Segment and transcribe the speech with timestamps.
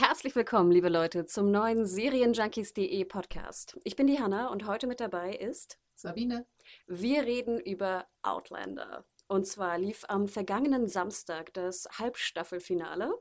[0.00, 3.76] Herzlich willkommen, liebe Leute, zum neuen Serienjunkies.de Podcast.
[3.82, 6.46] Ich bin die Hanna und heute mit dabei ist Sabine.
[6.86, 9.04] Wir reden über Outlander.
[9.26, 13.12] Und zwar lief am vergangenen Samstag das Halbstaffelfinale.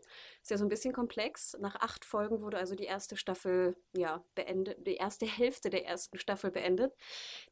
[0.43, 1.57] Ist ja so ein bisschen komplex.
[1.59, 6.19] Nach acht Folgen wurde also die erste Staffel ja, beendet, die erste Hälfte der ersten
[6.19, 6.93] Staffel beendet.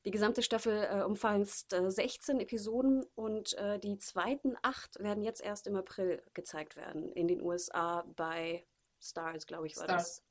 [0.05, 5.41] Die gesamte Staffel äh, umfasst äh, 16 Episoden und äh, die zweiten acht werden jetzt
[5.41, 8.63] erst im April gezeigt werden in den USA bei
[9.05, 10.17] Stars, glaube ich, war Stars.
[10.17, 10.23] das.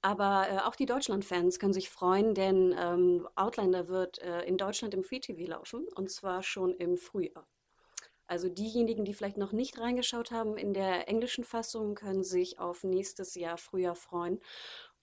[0.00, 4.94] Aber äh, auch die Deutschland-Fans können sich freuen, denn ähm, Outlander wird äh, in Deutschland
[4.94, 7.46] im Free TV laufen und zwar schon im Frühjahr.
[8.26, 12.82] Also diejenigen, die vielleicht noch nicht reingeschaut haben in der englischen Fassung, können sich auf
[12.82, 14.40] nächstes Jahr Frühjahr freuen.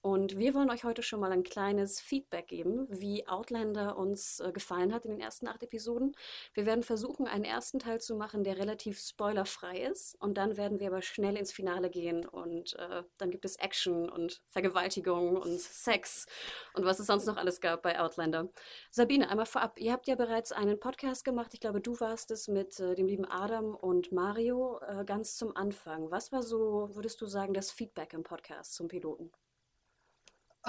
[0.01, 4.51] Und wir wollen euch heute schon mal ein kleines Feedback geben, wie Outlander uns äh,
[4.51, 6.15] gefallen hat in den ersten acht Episoden.
[6.53, 10.15] Wir werden versuchen, einen ersten Teil zu machen, der relativ spoilerfrei ist.
[10.21, 12.25] Und dann werden wir aber schnell ins Finale gehen.
[12.25, 16.25] Und äh, dann gibt es Action und Vergewaltigung und Sex
[16.73, 18.49] und was es sonst noch alles gab bei Outlander.
[18.91, 21.53] Sabine, einmal vorab, ihr habt ja bereits einen Podcast gemacht.
[21.53, 25.55] Ich glaube, du warst es mit äh, dem lieben Adam und Mario äh, ganz zum
[25.55, 26.11] Anfang.
[26.11, 29.31] Was war so, würdest du sagen, das Feedback im Podcast zum Piloten?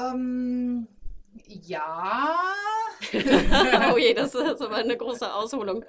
[0.00, 0.88] Ähm,
[1.46, 2.38] ja.
[3.92, 5.84] oh je, das ist aber eine große Ausholung.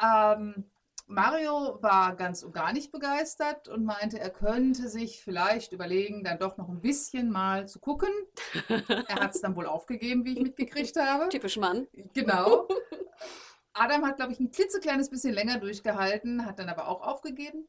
[0.00, 0.70] ähm,
[1.06, 6.38] Mario war ganz und gar nicht begeistert und meinte, er könnte sich vielleicht überlegen, dann
[6.38, 8.08] doch noch ein bisschen mal zu gucken.
[9.08, 11.28] Er hat es dann wohl aufgegeben, wie ich mitgekriegt habe.
[11.28, 11.86] Typisch Mann.
[12.14, 12.66] Genau.
[13.74, 17.68] Adam hat, glaube ich, ein klitzekleines bisschen länger durchgehalten, hat dann aber auch aufgegeben.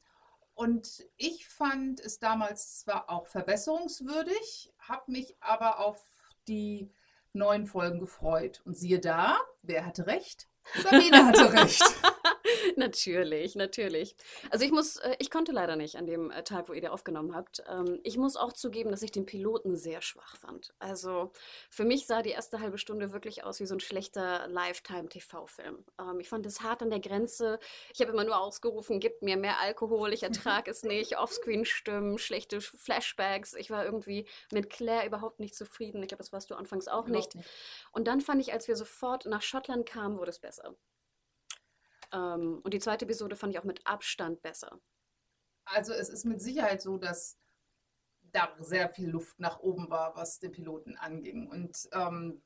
[0.56, 6.00] Und ich fand es damals zwar auch verbesserungswürdig, habe mich aber auf
[6.48, 6.92] die
[7.34, 8.62] neuen Folgen gefreut.
[8.66, 10.48] Und siehe da, wer hatte recht?
[10.82, 11.84] Sabine hatte recht.
[12.76, 14.16] natürlich, natürlich.
[14.50, 16.90] Also ich muss, äh, ich konnte leider nicht an dem äh, Tag, wo ihr den
[16.92, 17.64] aufgenommen habt.
[17.68, 20.74] Ähm, Ich muss auch zugeben, dass ich den Piloten sehr schwach fand.
[20.80, 21.32] Also
[21.70, 25.86] für mich sah die erste halbe Stunde wirklich aus wie so ein schlechter Lifetime-TV-Film.
[26.00, 27.60] Ähm, Ich fand es hart an der Grenze.
[27.94, 31.18] Ich habe immer nur ausgerufen, gib mir mehr Alkohol, ich ertrage es nicht.
[31.18, 33.54] Offscreen-Stimmen, schlechte Flashbacks.
[33.54, 36.02] Ich war irgendwie mit Claire überhaupt nicht zufrieden.
[36.04, 37.36] Ich glaube, das warst du anfangs auch nicht.
[37.36, 37.48] Nicht.
[37.92, 40.76] Und dann fand ich, als wir sofort nach Schottland kamen, wurde es besser.
[42.14, 44.80] Ähm, und die zweite Episode fand ich auch mit Abstand besser.
[45.66, 47.38] Also es ist mit Sicherheit so, dass
[48.32, 51.48] da sehr viel Luft nach oben war, was den Piloten anging.
[51.50, 52.42] Und ähm,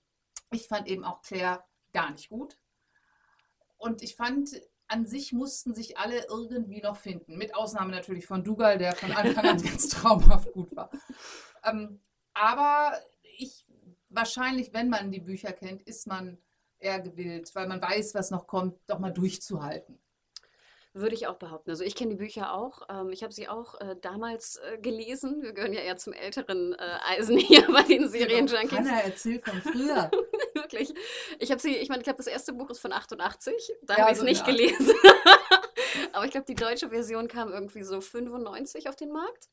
[0.52, 1.64] ich fand eben auch Claire
[1.94, 2.58] gar nicht gut.
[3.78, 7.38] Und ich fand, an sich mussten sich alle irgendwie noch finden.
[7.38, 10.90] Mit Ausnahme natürlich von Dougal, der von Anfang an ganz traumhaft gut war.
[11.64, 12.02] Ähm,
[12.34, 13.00] aber
[13.38, 13.66] ich,
[14.10, 16.38] wahrscheinlich, wenn man die Bücher kennt, ist man
[16.80, 20.00] eher gewillt, weil man weiß, was noch kommt, doch mal durchzuhalten.
[20.94, 21.70] Würde ich auch behaupten.
[21.70, 22.82] Also ich kenne die Bücher auch.
[22.90, 25.44] Ähm, ich habe sie auch äh, damals äh, gelesen.
[25.44, 28.72] Wir gehören ja eher zum älteren äh, Eisen hier bei den Serienjunkies.
[28.80, 30.10] Hanna erzählt von früher.
[30.56, 30.92] Wirklich.
[31.38, 33.74] Ich habe sie, ich meine, ich glaube, das erste Buch ist von 88.
[33.84, 34.50] Da Ja, habe ich es so nicht Art.
[34.50, 34.96] gelesen.
[36.14, 39.50] Aber ich glaube, die deutsche Version kam irgendwie so 95 auf den Markt.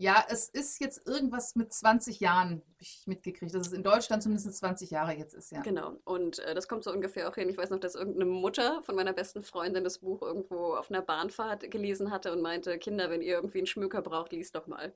[0.00, 4.22] Ja, es ist jetzt irgendwas mit 20 Jahren, habe ich mitgekriegt, dass es in Deutschland
[4.22, 5.60] zumindest 20 Jahre jetzt ist, ja.
[5.60, 5.98] Genau.
[6.04, 7.50] Und äh, das kommt so ungefähr auch hin.
[7.50, 11.02] Ich weiß noch, dass irgendeine Mutter von meiner besten Freundin das Buch irgendwo auf einer
[11.02, 14.94] Bahnfahrt gelesen hatte und meinte, Kinder, wenn ihr irgendwie einen Schmöker braucht, liest doch mal.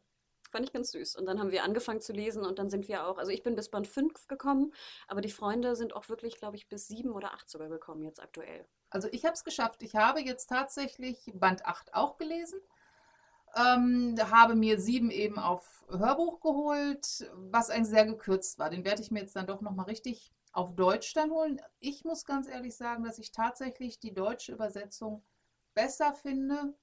[0.51, 1.17] Fand ich ganz süß.
[1.17, 3.57] Und dann haben wir angefangen zu lesen und dann sind wir auch, also ich bin
[3.57, 4.73] bis Band 5 gekommen,
[5.07, 8.23] aber die Freunde sind auch wirklich, glaube ich, bis 7 oder 8 sogar gekommen jetzt
[8.23, 8.67] aktuell.
[8.89, 9.83] Also ich habe es geschafft.
[9.83, 12.59] Ich habe jetzt tatsächlich Band 8 auch gelesen.
[13.57, 18.71] Ähm, habe mir sieben eben auf Hörbuch geholt, was eigentlich sehr gekürzt war.
[18.71, 21.61] Den werde ich mir jetzt dann doch nochmal richtig auf Deutsch dann holen.
[21.81, 25.23] Ich muss ganz ehrlich sagen, dass ich tatsächlich die deutsche Übersetzung
[25.75, 26.75] besser finde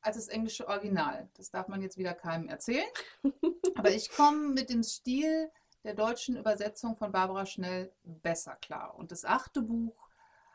[0.00, 1.28] als das englische Original.
[1.34, 2.88] Das darf man jetzt wieder keinem erzählen.
[3.76, 5.50] Aber ich komme mit dem Stil
[5.84, 8.94] der deutschen Übersetzung von Barbara Schnell besser klar.
[8.96, 10.08] Und das achte Buch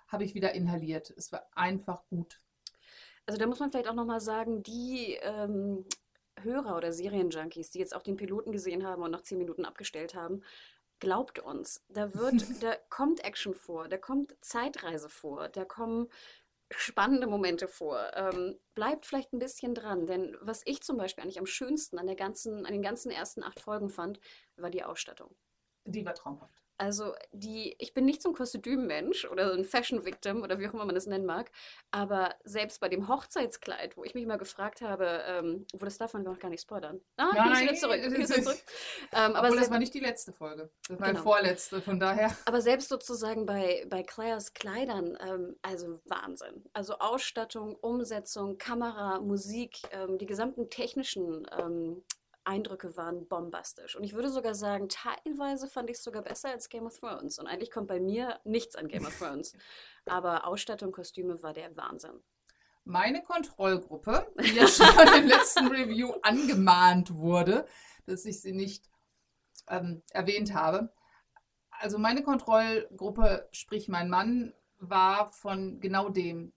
[0.08, 1.14] habe ich wieder inhaliert.
[1.16, 2.40] Es war einfach gut.
[3.26, 5.86] Also da muss man vielleicht auch nochmal sagen, die ähm,
[6.42, 10.16] Hörer oder Serienjunkies, die jetzt auch den Piloten gesehen haben und nach 10 Minuten abgestellt
[10.16, 10.44] haben,
[11.00, 12.34] glaubt uns, da wird,
[12.64, 16.10] da kommt Action vor, da kommt Zeitreise vor, da kommen
[16.76, 18.12] spannende Momente vor.
[18.16, 22.08] Ähm, bleibt vielleicht ein bisschen dran, denn was ich zum Beispiel eigentlich am schönsten an
[22.08, 24.20] der ganzen, an den ganzen ersten acht Folgen fand,
[24.56, 25.36] war die Ausstattung.
[25.86, 26.63] Die war traumhaft.
[26.78, 30.74] Also die, ich bin nicht so ein Kostümmensch oder ein Fashion Victim oder wie auch
[30.74, 31.52] immer man das nennen mag,
[31.92, 36.14] aber selbst bei dem Hochzeitskleid, wo ich mich mal gefragt habe, ähm, wo das darf
[36.14, 37.00] man noch gar nicht spoilern.
[37.18, 38.00] Ah, nehme es wieder zurück.
[38.04, 38.58] es wieder zurück.
[39.16, 40.70] Ähm, aber das war nicht die letzte Folge.
[40.88, 41.24] Das war die Genau.
[41.24, 42.36] vorletzte, von daher.
[42.46, 46.64] aber selbst sozusagen bei, bei Claires Kleidern, ähm, also Wahnsinn.
[46.74, 52.04] Also Ausstattung, Umsetzung, Kamera, Musik, ähm, die gesamten technischen ähm,
[52.46, 53.96] Eindrücke waren bombastisch.
[53.96, 57.40] Und ich würde sogar sagen, teilweise fand ich es sogar besser als Game of Thrones.
[57.40, 59.54] Und eigentlich kommt bei mir nichts an Game of Thrones.
[60.06, 62.24] Aber Ausstattung, Kostüme war der Wahnsinn.
[62.86, 64.88] Meine Kontrollgruppe, die ja schon
[65.18, 67.66] im letzten Review angemahnt wurde,
[68.06, 68.90] dass ich sie nicht
[69.70, 70.94] ähm, erwähnt habe.
[71.70, 76.54] Also meine Kontrollgruppe, sprich mein Mann, war von genau dem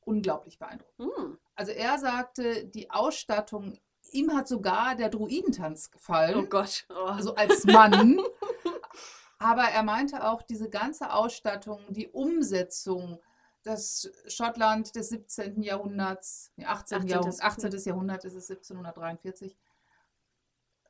[0.00, 0.98] unglaublich beeindruckt.
[0.98, 1.38] Hm.
[1.54, 3.78] Also er sagte, die Ausstattung,
[4.12, 6.36] ihm hat sogar der Druidentanz gefallen.
[6.36, 6.86] Oh Gott.
[6.90, 7.06] Oh.
[7.06, 8.20] also als Mann.
[9.38, 13.20] Aber er meinte auch, diese ganze Ausstattung, die Umsetzung,
[13.62, 15.62] das Schottland des 17.
[15.62, 16.98] Jahrhunderts, nee, 18.
[16.98, 17.08] 18.
[17.08, 17.70] Jahrhundert, 18.
[17.84, 19.56] Jahrhundert ist es 1743,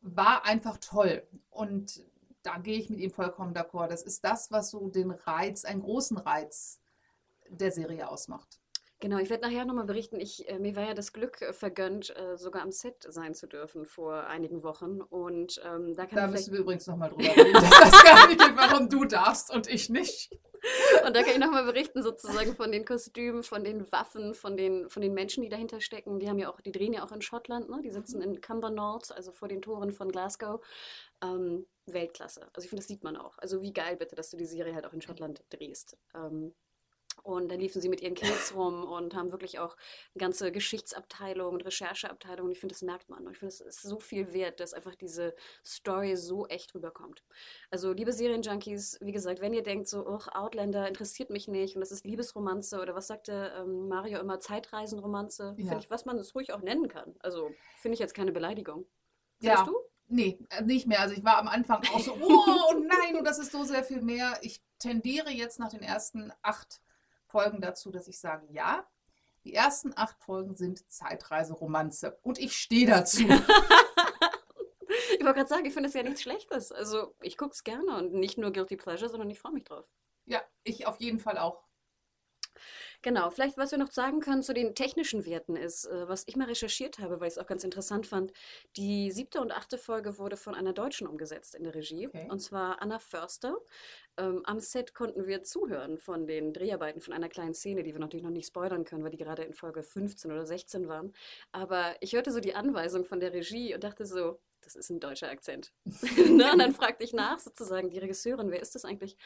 [0.01, 1.27] war einfach toll.
[1.51, 2.03] Und
[2.43, 3.89] da gehe ich mit ihm vollkommen d'accord.
[3.89, 6.81] Das ist das, was so den Reiz, einen großen Reiz
[7.51, 8.61] der Serie ausmacht.
[9.01, 10.19] Genau, ich werde nachher nochmal berichten.
[10.19, 13.47] Ich, äh, mir war ja das Glück äh, vergönnt, äh, sogar am Set sein zu
[13.47, 15.01] dürfen vor einigen Wochen.
[15.01, 17.53] Und ähm, da kann Da ich müssen wir übrigens nochmal drüber reden.
[17.53, 20.33] Das weiß gar nicht, warum du darfst und ich nicht.
[21.07, 24.91] und da kann ich nochmal berichten, sozusagen von den Kostümen, von den Waffen, von den,
[24.91, 26.19] von den Menschen, die dahinter stecken.
[26.19, 27.81] Die haben ja auch, die drehen ja auch in Schottland, ne?
[27.85, 30.61] Die sitzen in Cumbernauld, also vor den Toren von Glasgow.
[31.23, 32.49] Ähm, Weltklasse.
[32.53, 33.39] Also ich finde, das sieht man auch.
[33.39, 35.97] Also wie geil bitte, dass du die Serie halt auch in Schottland drehst.
[36.15, 36.53] Ähm,
[37.23, 39.77] und dann liefen sie mit ihren Kids rum und haben wirklich auch
[40.15, 42.47] eine ganze Geschichtsabteilung und Rechercheabteilung.
[42.47, 43.27] Und ich finde, das merkt man.
[43.27, 45.35] Und ich finde, es ist so viel wert, dass einfach diese
[45.65, 47.23] Story so echt rüberkommt.
[47.71, 51.81] Also, liebe Serienjunkies, wie gesagt, wenn ihr denkt, so, oh, Outlander interessiert mich nicht und
[51.81, 55.67] das ist Liebesromanze oder was sagte ähm, Mario immer, Zeitreisenromanze, Ja.
[55.67, 57.15] finde ich, was man es ruhig auch nennen kann.
[57.21, 57.51] Also,
[57.81, 58.87] finde ich jetzt keine Beleidigung.
[59.41, 59.57] Ja.
[59.57, 59.89] Findest du?
[60.11, 61.01] Nee, äh, nicht mehr.
[61.01, 64.01] Also ich war am Anfang auch so, oh nein, und das ist so sehr viel
[64.01, 64.39] mehr.
[64.43, 66.81] Ich tendiere jetzt nach den ersten acht
[67.29, 68.87] Folgen dazu, dass ich sage, ja,
[69.45, 72.19] die ersten acht Folgen sind Zeitreiseromanze.
[72.23, 73.25] Und ich stehe dazu.
[75.11, 76.73] Ich wollte gerade sagen, ich finde es ja nichts Schlechtes.
[76.73, 79.85] Also, ich gucke es gerne und nicht nur Guilty Pleasure, sondern ich freue mich drauf.
[80.27, 81.68] ja, ich auf jeden Fall auch.
[83.03, 86.37] Genau, vielleicht was wir noch sagen können zu den technischen Werten ist, äh, was ich
[86.37, 88.33] mal recherchiert habe, weil ich es auch ganz interessant fand.
[88.77, 92.29] Die siebte und achte Folge wurde von einer Deutschen umgesetzt in der Regie, Okay.
[92.31, 93.57] und zwar Anna Förster.
[94.17, 98.01] Ähm, am Set konnten wir zuhören von den Dreharbeiten von einer kleinen Szene, die wir
[98.01, 101.13] natürlich noch nicht spoilern können, weil die gerade in Folge 15 oder 16 waren.
[101.53, 105.01] Aber ich hörte so die Anweisung von der Regie und dachte so, das ist ein
[105.01, 105.73] deutscher Akzent.
[105.85, 106.53] ne?
[106.53, 109.17] Und dann fragte ich nach, sozusagen, die Regisseurin, wer ist das eigentlich?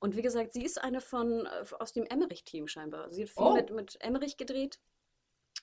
[0.00, 3.08] Und wie gesagt, sie ist eine von äh, aus dem Emmerich-Team scheinbar.
[3.10, 3.54] Sie hat viel Oh.
[3.54, 4.80] mit, mit Emmerich gedreht.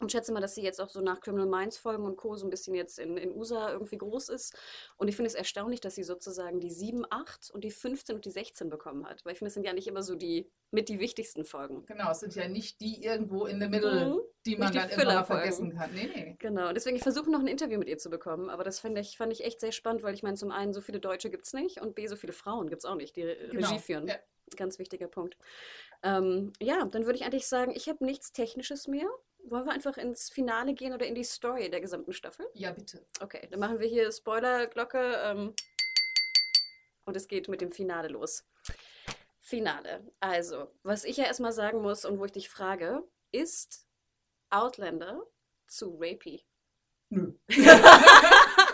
[0.01, 2.35] Und schätze mal, dass sie jetzt auch so nach Criminal Minds Folgen und Co.
[2.35, 4.53] so ein bisschen jetzt in, in USA irgendwie groß ist.
[4.97, 8.25] Und ich finde es erstaunlich, dass sie sozusagen die 7, 8 und die 15 und
[8.25, 9.23] die 16 bekommen hat.
[9.23, 11.85] Weil ich finde, das sind ja nicht immer so die mit die wichtigsten Folgen.
[11.85, 14.19] Genau, es sind ja nicht die irgendwo in the middle, Mhm.
[14.45, 15.25] die man dann Filler-Folgen.
[15.25, 15.93] vergessen kann.
[15.93, 16.35] Nee, nee.
[16.39, 18.97] Genau, und deswegen, ich versuche noch ein Interview mit ihr zu bekommen, aber das fand
[18.97, 21.45] ich, fand ich echt sehr spannend, weil ich meine, zum einen, so viele Deutsche gibt
[21.45, 23.21] es nicht und B, so viele Frauen gibt es auch nicht, die
[23.51, 24.07] Genau, Regie führen.
[24.07, 24.15] ja.
[24.57, 25.37] Ganz wichtiger Punkt.
[26.03, 29.07] Ähm, ja, dann würde ich eigentlich sagen, ich habe nichts Technisches mehr.
[29.47, 32.47] Wollen wir einfach ins Finale gehen oder in die Story der gesamten Staffel?
[32.53, 33.05] Ja, bitte.
[33.19, 35.53] Okay, dann machen wir hier Spoilerglocke ähm,
[37.05, 38.43] und es geht mit dem Finale los.
[39.39, 40.11] Finale.
[40.19, 43.87] Also, was ich ja erstmal sagen muss und wo ich dich frage, ist
[44.49, 45.21] Outlander
[45.67, 46.43] zu rapey?
[47.09, 47.33] Nö.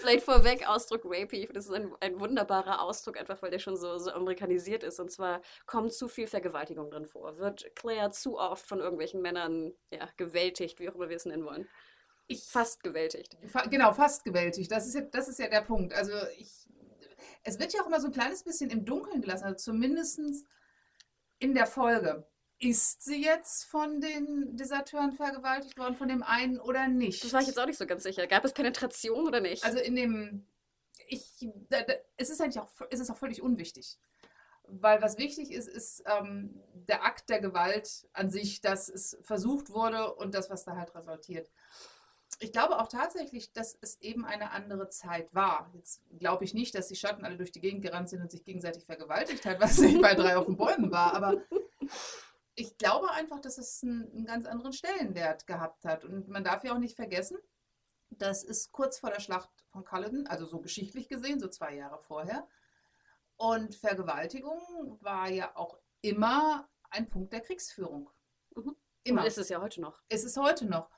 [0.00, 1.48] Vielleicht vorweg Ausdruck rapey.
[1.52, 4.98] Das ist ein, ein wunderbarer Ausdruck, einfach weil der schon so, so amerikanisiert ist.
[4.98, 7.38] Und zwar kommt zu viel Vergewaltigung drin vor.
[7.38, 11.44] Wird Claire zu oft von irgendwelchen Männern ja, gewältigt, wie auch immer wir es nennen
[11.44, 11.68] wollen.
[12.26, 13.36] Ich, Fast gewältigt.
[13.48, 14.70] Fa genau, fast gewältigt.
[14.70, 15.92] Das ist, ja, das ist ja der Punkt.
[15.92, 16.68] Also ich,
[17.42, 20.20] es wird ja auch immer so ein kleines bisschen im Dunkeln gelassen, also zumindest
[21.38, 22.26] in der Folge.
[22.62, 27.24] Ist sie jetzt von den Deserteuren vergewaltigt worden, von dem einen oder nicht?
[27.24, 28.26] Das war ich jetzt auch nicht so ganz sicher.
[28.26, 29.64] Gab es Penetration oder nicht?
[29.64, 30.46] Also in dem,
[31.08, 33.98] ich, da, da, es ist eigentlich auch, es ist auch völlig unwichtig.
[34.68, 39.70] Weil was wichtig ist, ist ähm, der Akt der Gewalt an sich, dass es versucht
[39.70, 41.50] wurde und das, was da halt resultiert.
[42.40, 45.70] ich glaube auch tatsächlich, dass es eben eine andere Zeit war.
[45.72, 48.44] Jetzt glaube ich nicht, dass die Schatten alle durch die Gegend gerannt sind und sich
[48.44, 51.14] gegenseitig vergewaltigt hat, was nicht bei drei auf den Bäumen war.
[51.14, 51.42] Aber
[52.54, 56.04] ich glaube einfach, dass es einen, einen ganz anderen Stellenwert gehabt hat.
[56.04, 57.38] Und man darf ja auch nicht vergessen,
[58.10, 61.98] das ist kurz vor der Schlacht von Culloden, also so geschichtlich gesehen, so zwei Jahre
[61.98, 62.46] vorher.
[63.36, 64.60] Und Vergewaltigung
[65.00, 68.10] war ja auch immer ein Punkt der Kriegsführung.
[68.54, 68.76] Mhm.
[69.04, 69.22] Immer.
[69.22, 70.02] Und ist es ja heute noch.
[70.08, 70.90] Es ist heute noch.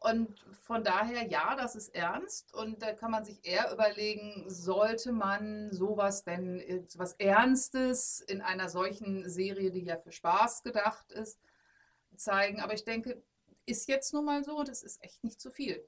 [0.00, 2.54] Und von daher, ja, das ist ernst.
[2.54, 8.40] Und da kann man sich eher überlegen, sollte man sowas denn, äh, was Ernstes in
[8.40, 11.38] einer solchen Serie, die ja für Spaß gedacht ist,
[12.16, 12.60] zeigen.
[12.60, 13.22] Aber ich denke,
[13.66, 15.86] ist jetzt nun mal so, das ist echt nicht zu viel.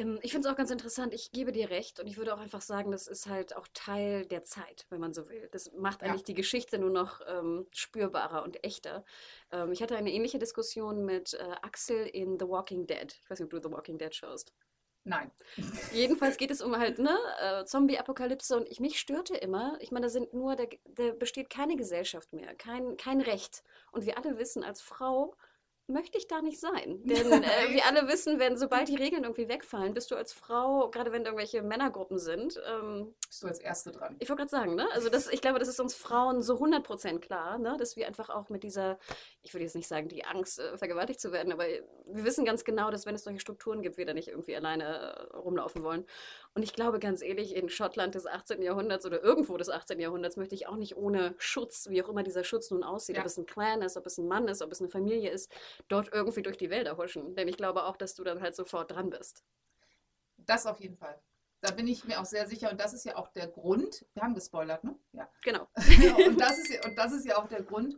[0.00, 1.14] Ähm, ich finde es auch ganz interessant.
[1.14, 4.26] Ich gebe dir recht und ich würde auch einfach sagen, das ist halt auch Teil
[4.26, 5.48] der Zeit, wenn man so will.
[5.52, 6.26] Das macht eigentlich ja.
[6.26, 9.04] die Geschichte nur noch ähm, spürbarer und echter.
[9.52, 13.16] Ähm, ich hatte eine ähnliche Diskussion mit äh, Axel in The Walking Dead.
[13.22, 14.52] Ich weiß nicht, ob du The Walking Dead schaust.
[15.04, 15.30] Nein.
[15.92, 20.06] Jedenfalls geht es um halt, ne, äh, Zombie-Apokalypse und ich, mich störte immer, ich meine,
[20.06, 23.62] da sind nur, da, da besteht keine Gesellschaft mehr, kein, kein Recht.
[23.92, 25.34] Und wir alle wissen als Frau,
[25.90, 27.00] möchte ich da nicht sein.
[27.04, 30.90] Denn äh, wir alle wissen, wenn sobald die Regeln irgendwie wegfallen, bist du als Frau,
[30.90, 34.16] gerade wenn irgendwelche Männergruppen sind, ähm, bist du als Erste dran.
[34.18, 34.88] Ich wollte gerade sagen, ne?
[34.92, 37.76] Also das, ich glaube, das ist uns Frauen so 100% klar, ne?
[37.78, 38.98] dass wir einfach auch mit dieser,
[39.42, 42.64] ich würde jetzt nicht sagen, die Angst, äh, vergewaltigt zu werden, aber wir wissen ganz
[42.64, 46.04] genau, dass wenn es solche Strukturen gibt, wir da nicht irgendwie alleine rumlaufen wollen.
[46.54, 48.60] Und ich glaube ganz ehrlich, in Schottland des 18.
[48.60, 50.00] Jahrhunderts oder irgendwo des 18.
[50.00, 53.22] Jahrhunderts möchte ich auch nicht ohne Schutz, wie auch immer dieser Schutz nun aussieht, ja.
[53.22, 55.52] ob es ein Clan ist, ob es ein Mann ist, ob es eine Familie ist,
[55.88, 57.36] dort irgendwie durch die Wälder huschen.
[57.36, 59.44] Denn ich glaube auch, dass du dann halt sofort dran bist.
[60.38, 61.20] Das auf jeden Fall.
[61.60, 62.70] Da bin ich mir auch sehr sicher.
[62.70, 64.06] Und das ist ja auch der Grund.
[64.14, 64.98] Wir haben gespoilert, ne?
[65.12, 65.28] Ja.
[65.42, 65.68] Genau.
[66.26, 67.96] und, das ist, und das ist ja auch der Grund,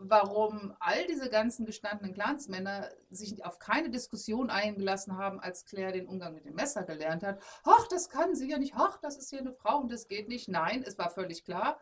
[0.00, 6.08] warum all diese ganzen gestandenen Clansmänner sich auf keine Diskussion eingelassen haben, als Claire den
[6.08, 7.40] Umgang mit dem Messer gelernt hat.
[7.64, 8.74] Ach, das kann sie ja nicht.
[8.76, 10.48] Ach, das ist hier eine Frau und das geht nicht.
[10.48, 11.78] Nein, es war völlig klar.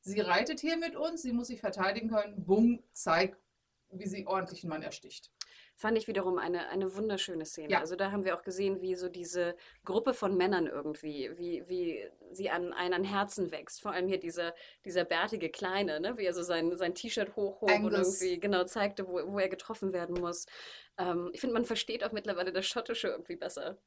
[0.00, 2.44] Sie reitet hier mit uns, sie muss sich verteidigen können.
[2.44, 3.38] Bumm, zeigt,
[3.90, 5.30] wie sie ordentlich einen Mann ersticht
[5.76, 7.72] fand ich wiederum eine, eine wunderschöne Szene.
[7.72, 7.80] Ja.
[7.80, 12.08] Also da haben wir auch gesehen, wie so diese Gruppe von Männern irgendwie, wie, wie
[12.30, 13.82] sie an einen Herzen wächst.
[13.82, 16.16] Vor allem hier dieser, dieser bärtige Kleine, ne?
[16.18, 19.92] wie er so sein, sein T-Shirt hochhob und irgendwie genau zeigte, wo, wo er getroffen
[19.92, 20.46] werden muss.
[20.98, 23.78] Ähm, ich finde, man versteht auch mittlerweile das Schottische irgendwie besser.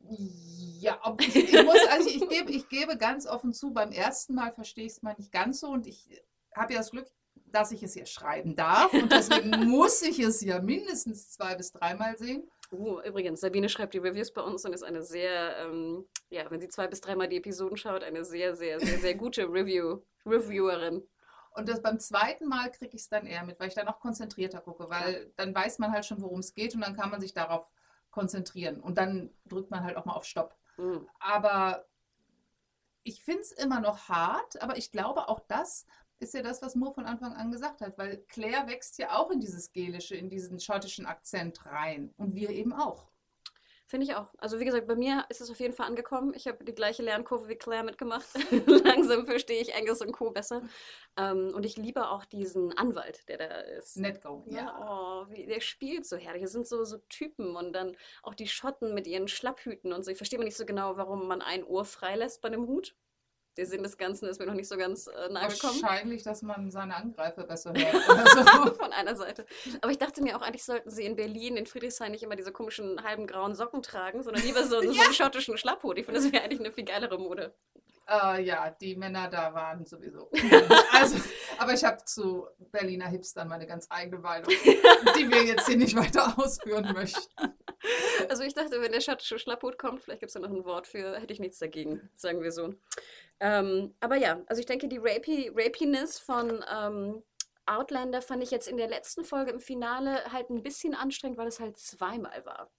[0.00, 4.52] Ja, ich, ich, muss, also ich, gebe, ich gebe ganz offen zu, beim ersten Mal
[4.52, 6.22] verstehe ich es mal nicht ganz so und ich
[6.54, 7.08] habe ja das Glück,
[7.52, 8.92] dass ich es hier schreiben darf.
[8.92, 12.48] Und deswegen muss ich es ja mindestens zwei bis dreimal sehen.
[12.70, 16.60] Oh, übrigens, Sabine schreibt die Reviews bei uns und ist eine sehr, ähm, ja, wenn
[16.60, 21.02] sie zwei bis dreimal die Episoden schaut, eine sehr, sehr, sehr, sehr gute Review, Reviewerin.
[21.52, 24.00] Und das beim zweiten Mal kriege ich es dann eher mit, weil ich dann auch
[24.00, 27.20] konzentrierter gucke, weil dann weiß man halt schon, worum es geht und dann kann man
[27.20, 27.66] sich darauf
[28.10, 28.80] konzentrieren.
[28.80, 30.54] Und dann drückt man halt auch mal auf Stopp.
[30.76, 31.08] Mhm.
[31.18, 31.86] Aber
[33.02, 35.86] ich finde es immer noch hart, aber ich glaube auch das
[36.20, 39.30] ist ja das, was Moore von Anfang an gesagt hat, weil Claire wächst ja auch
[39.30, 43.08] in dieses Gelische, in diesen schottischen Akzent rein und wir eben auch.
[43.88, 44.26] Finde ich auch.
[44.36, 46.34] Also wie gesagt, bei mir ist es auf jeden Fall angekommen.
[46.34, 48.26] Ich habe die gleiche Lernkurve wie Claire mitgemacht.
[48.84, 50.30] Langsam verstehe ich Angus und Co.
[50.30, 50.60] besser.
[51.16, 53.96] Ähm, und ich liebe auch diesen Anwalt, der da ist.
[53.96, 54.44] Netgo.
[54.46, 55.24] Ja, ja.
[55.26, 56.42] Oh, wie, der spielt so herrlich.
[56.42, 60.10] Es sind so, so Typen und dann auch die Schotten mit ihren Schlapphüten und so.
[60.10, 62.94] Ich verstehe mal nicht so genau, warum man ein Ohr freilässt bei einem Hut
[63.58, 65.82] der Sinn des Ganzen ist mir noch nicht so ganz äh, nahe gekommen.
[65.82, 68.32] Wahrscheinlich, dass man seine Angreifer besser hört.
[68.32, 68.72] So.
[68.78, 69.44] Von einer Seite.
[69.80, 72.52] Aber ich dachte mir auch, eigentlich sollten sie in Berlin, in Friedrichshain nicht immer diese
[72.52, 74.92] komischen halben grauen Socken tragen, sondern lieber so, ja.
[74.92, 75.98] so einen schottischen Schlapphut.
[75.98, 77.52] Ich finde, das wäre eigentlich eine viel geilere Mode.
[78.10, 80.30] Uh, ja, die Männer da waren sowieso.
[80.92, 81.18] also,
[81.58, 85.94] aber ich habe zu Berliner Hipstern meine ganz eigene Meinung, die wir jetzt hier nicht
[85.94, 87.20] weiter ausführen möchten.
[88.30, 90.86] Also ich dachte, wenn der schottische Schlapphut kommt, vielleicht gibt es da noch ein Wort
[90.86, 92.72] für, hätte ich nichts dagegen, sagen wir so.
[93.40, 97.22] Ähm, aber ja, also ich denke, die Rapy, Rapiness von ähm,
[97.66, 101.48] Outlander fand ich jetzt in der letzten Folge im Finale halt ein bisschen anstrengend, weil
[101.48, 102.70] es halt zweimal war.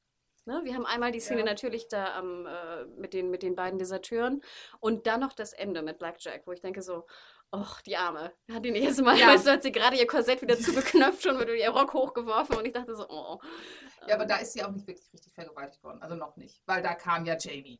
[0.49, 0.61] Ne?
[0.63, 1.45] Wir haben einmal die Szene ja.
[1.45, 4.41] natürlich da ähm, äh, mit, den, mit den beiden Deserteuren
[4.79, 7.05] und dann noch das Ende mit Blackjack, wo ich denke so,
[7.51, 8.33] Och, die Arme.
[8.51, 9.27] Hat die nächste Mal, ja.
[9.27, 12.65] weißt du, hat sie gerade ihr Korsett wieder zugeknöpft und wurde ihr Rock hochgeworfen und
[12.65, 13.39] ich dachte so, oh.
[14.07, 16.01] Ja, aber da ist sie auch nicht wirklich richtig vergewaltigt worden.
[16.01, 16.63] Also noch nicht.
[16.65, 17.79] Weil da kam ja Jamie.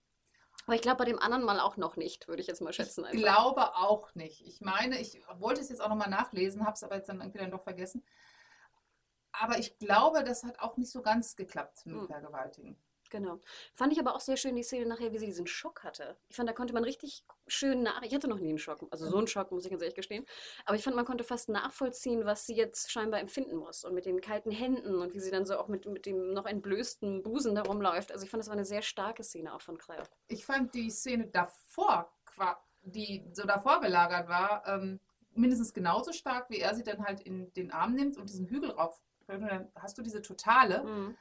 [0.68, 3.02] Aber ich glaube bei dem anderen Mal auch noch nicht, würde ich jetzt mal schätzen.
[3.02, 3.24] Ich einfach.
[3.24, 4.46] glaube auch nicht.
[4.46, 7.40] Ich meine, ich wollte es jetzt auch nochmal nachlesen, habe es aber jetzt dann irgendwie
[7.40, 8.04] dann doch vergessen.
[9.40, 12.08] Aber ich glaube, das hat auch nicht so ganz geklappt mit hm.
[12.08, 12.78] Vergewaltigen.
[13.10, 13.40] Genau.
[13.74, 16.16] Fand ich aber auch sehr schön die Szene nachher, wie sie diesen Schock hatte.
[16.28, 18.02] Ich fand, da konnte man richtig schön nach.
[18.04, 18.86] Ich hatte noch nie einen Schock.
[18.92, 20.26] Also so einen Schock, muss ich ganz ehrlich gestehen.
[20.66, 23.84] Aber ich fand, man konnte fast nachvollziehen, was sie jetzt scheinbar empfinden muss.
[23.84, 26.46] Und mit den kalten Händen und wie sie dann so auch mit, mit dem noch
[26.46, 28.12] entblößten Busen da rumläuft.
[28.12, 30.04] Also ich fand, das war eine sehr starke Szene auch von Claire.
[30.28, 32.14] Ich fand die Szene davor,
[32.82, 35.00] die so davor gelagert war, ähm,
[35.34, 38.72] mindestens genauso stark, wie er sie dann halt in den Arm nimmt und diesen Hügel
[38.72, 39.02] rauf.
[39.30, 41.18] Dann hast du diese totale Mhm.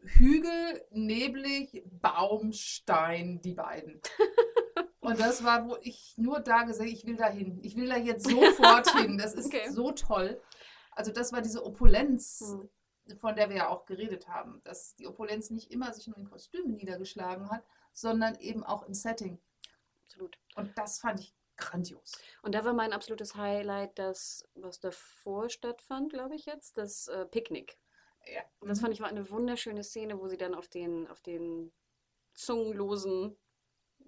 [0.00, 4.00] Hügel, neblig, Baum, Stein, die beiden.
[5.00, 7.58] Und das war, wo ich nur da gesagt ich will da hin.
[7.62, 9.18] Ich will da jetzt sofort hin.
[9.18, 9.68] Das ist Okay.
[9.70, 10.40] so toll.
[10.92, 12.40] Also das war diese Opulenz,
[13.06, 13.16] Mhm.
[13.16, 14.60] von der wir ja auch geredet haben.
[14.64, 18.94] Dass die Opulenz nicht immer sich nur in Kostümen niedergeschlagen hat, sondern eben auch im
[18.94, 19.40] Setting.
[20.04, 20.38] Absolut.
[20.54, 22.12] Und das fand ich grandios.
[22.42, 27.26] Und da war mein absolutes Highlight das, was davor stattfand, glaube ich jetzt, das äh,
[27.26, 27.78] Picknick.
[28.26, 28.42] Ja.
[28.60, 31.72] Und das fand ich war eine wunderschöne Szene, wo sie dann auf den, auf den
[32.34, 33.36] zungenlosen,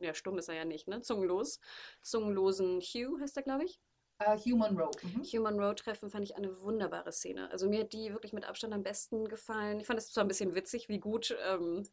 [0.00, 1.02] ja, stumm ist er ja nicht, ne?
[1.02, 1.60] Zungenlos,
[2.02, 3.80] zungenlosen Hugh heißt er, glaube ich.
[4.18, 4.90] Äh, Human Row.
[5.02, 5.24] Mhm.
[5.24, 7.50] Human Road Treffen fand ich eine wunderbare Szene.
[7.50, 9.80] Also mir hat die wirklich mit Abstand am besten gefallen.
[9.80, 11.88] Ich fand es zwar ein bisschen witzig, wie gut ähm,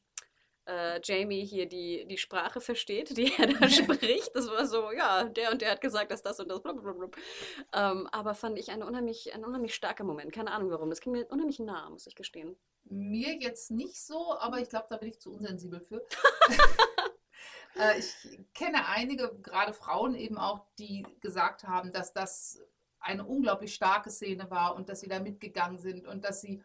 [0.68, 4.36] äh, Jamie hier die, die Sprache versteht, die er da spricht.
[4.36, 6.62] Das war so, ja, der und der hat gesagt, dass das und das.
[6.62, 7.10] Blablabla.
[7.74, 10.34] Ähm, aber fand ich eine unheimlich, ein unheimlich starker Moment.
[10.34, 10.90] Keine Ahnung warum.
[10.90, 12.56] Das ging mir unheimlich nah, muss ich gestehen.
[12.86, 16.06] Mir jetzt nicht so, aber ich glaube, da bin ich zu unsensibel für.
[17.80, 22.60] Äh, ich kenne einige, gerade Frauen eben auch, die gesagt haben, dass das
[23.00, 26.64] eine unglaublich starke Szene war und dass sie da mitgegangen sind und dass sie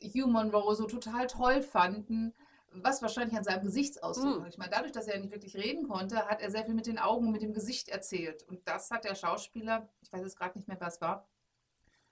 [0.00, 2.34] Human Row so total toll fanden,
[2.72, 4.48] was wahrscheinlich an seinem Gesichtsausdruck lag.
[4.48, 6.98] Ich meine, dadurch, dass er nicht wirklich reden konnte, hat er sehr viel mit den
[6.98, 8.42] Augen mit dem Gesicht erzählt.
[8.48, 11.26] Und das hat der Schauspieler, ich weiß jetzt gerade nicht mehr, was war,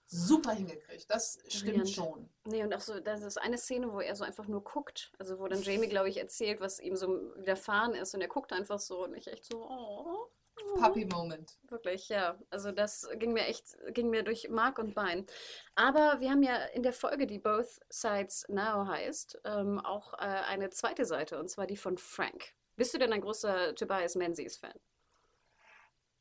[0.06, 1.10] super hingekriegt.
[1.10, 1.90] Das stimmt Brillant.
[1.90, 2.28] schon.
[2.44, 5.12] Nee, und auch so, das ist eine Szene, wo er so einfach nur guckt.
[5.18, 8.14] Also wo dann Jamie, glaube ich, erzählt, was ihm so widerfahren ist.
[8.14, 10.30] Und er guckt einfach so und ich echt so, oh.
[10.62, 10.80] Oh.
[10.80, 11.58] Puppy Moment.
[11.68, 12.38] Wirklich, ja.
[12.50, 15.26] Also das ging mir echt, ging mir durch Mark und Bein.
[15.74, 20.16] Aber wir haben ja in der Folge, die Both Sides Now heißt, ähm, auch äh,
[20.18, 22.54] eine zweite Seite, und zwar die von Frank.
[22.76, 24.74] Bist du denn ein großer Tobias Menzies-Fan?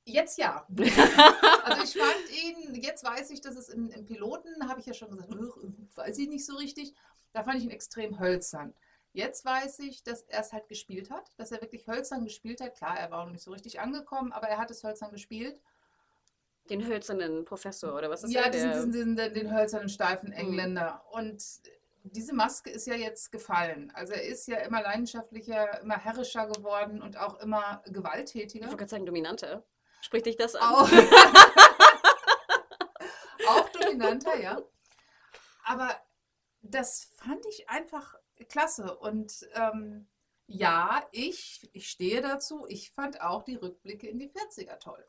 [0.06, 0.66] Jetzt ja.
[1.66, 4.94] Also ich fand ihn, jetzt weiß ich, dass es im, im Piloten, habe ich ja
[4.94, 6.94] schon gesagt, "Ugh, weiß ich nicht so richtig.
[7.34, 8.76] Da fand ich ihn extrem hölzern.
[9.16, 12.76] Jetzt weiß ich, dass er es halt gespielt hat, dass er wirklich hölzern gespielt hat.
[12.76, 15.58] Klar, er war auch noch nicht so richtig angekommen, aber er hat es hölzern gespielt.
[16.70, 18.50] Den hölzernen Professor, oder was ist ja, er?
[18.50, 20.36] diesen, diesen, diesen, den, den hölzernen, steifen Mhm.
[20.36, 21.06] Engländer.
[21.12, 21.42] Und
[22.04, 23.90] diese Maske ist ja jetzt gefallen.
[23.96, 28.66] Also er ist ja immer leidenschaftlicher, immer herrischer geworden und auch immer Ich gewalttätiger.
[28.66, 29.64] wollte gerade sagen, dominanter.
[30.02, 30.74] Spricht dich das an?
[30.74, 30.90] Auch,
[33.48, 34.62] auch dominanter, ja.
[35.64, 35.96] Aber
[36.62, 38.16] das fand ich einfach
[38.50, 38.98] klasse.
[38.98, 40.08] Und ähm,
[40.48, 42.66] ja, ich, ich stehe dazu.
[42.68, 45.06] Ich fand auch die Rückblicke in die 40er toll.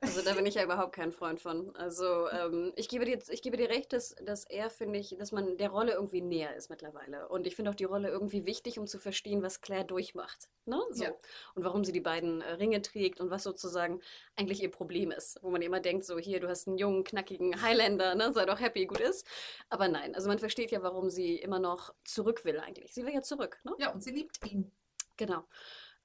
[0.00, 1.74] Also da bin ich ja überhaupt kein Freund von.
[1.74, 5.32] Also ähm, ich, gebe dir, ich gebe dir recht, dass, dass er, finde ich, dass
[5.32, 7.28] man der Rolle irgendwie näher ist mittlerweile.
[7.28, 10.48] Und ich finde auch die Rolle irgendwie wichtig, um zu verstehen, was Claire durchmacht.
[10.66, 10.80] Ne?
[10.90, 11.04] So.
[11.04, 11.10] Ja.
[11.54, 14.00] Und warum sie die beiden äh, Ringe trägt und was sozusagen
[14.36, 15.40] eigentlich ihr Problem ist.
[15.42, 18.32] Wo man immer denkt, so hier, du hast einen jungen, knackigen Highlander, ne?
[18.32, 19.26] sei doch happy, gut ist.
[19.68, 22.94] Aber nein, also man versteht ja, warum sie immer noch zurück will eigentlich.
[22.94, 23.72] Sie will ja zurück, ne?
[23.78, 24.70] Ja, und sie liebt ihn.
[25.16, 25.44] Genau.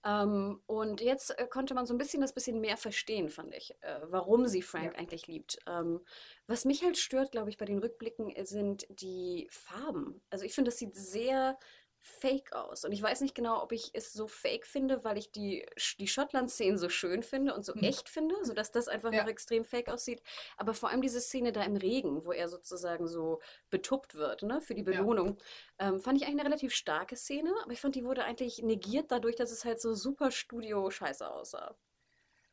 [0.05, 3.71] Ähm, und jetzt äh, konnte man so ein bisschen das bisschen mehr verstehen, fand ich,
[3.81, 4.99] äh, warum sie Frank Ja.
[4.99, 5.59] eigentlich liebt.
[5.67, 6.01] Ähm,
[6.47, 10.21] was mich halt stört, glaube ich, bei den Rückblicken äh, sind die Farben.
[10.29, 11.57] Also ich finde, das sieht sehr
[12.05, 12.83] fake aus.
[12.85, 15.65] Und ich weiß nicht genau, ob ich es so fake finde, weil ich die,
[15.99, 17.83] die Schottland-Szenen so schön finde und so Hm.
[17.83, 19.23] echt finde, sodass das einfach Ja.
[19.23, 20.21] noch extrem fake aussieht.
[20.57, 23.39] Aber vor allem diese Szene da im Regen, wo er sozusagen so
[23.69, 24.83] betuppt wird, ne, für die Ja.
[24.83, 25.37] Belohnung.
[25.79, 29.11] Ähm, fand ich eigentlich eine relativ starke Szene, aber ich fand, die wurde eigentlich negiert
[29.11, 31.75] dadurch, dass es halt so super Studio-Scheiße aussah.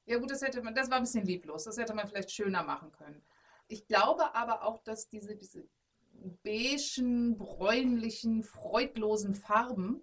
[0.06, 1.64] Ja, gut, das hätte man, das war ein bisschen lieblos.
[1.64, 3.22] Das hätte man vielleicht schöner machen können.
[3.68, 5.68] Ich glaube aber auch, dass diese, diese
[6.42, 10.02] beigen, bräunlichen, freudlosen Farben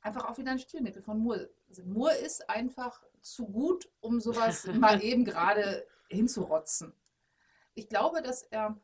[0.00, 1.88] einfach auch wieder ein Stilmittel von Moore sind.
[1.88, 6.92] Moore ist einfach zu gut, um sowas mal eben gerade hinzurotzen.
[7.74, 8.80] Ich glaube, dass er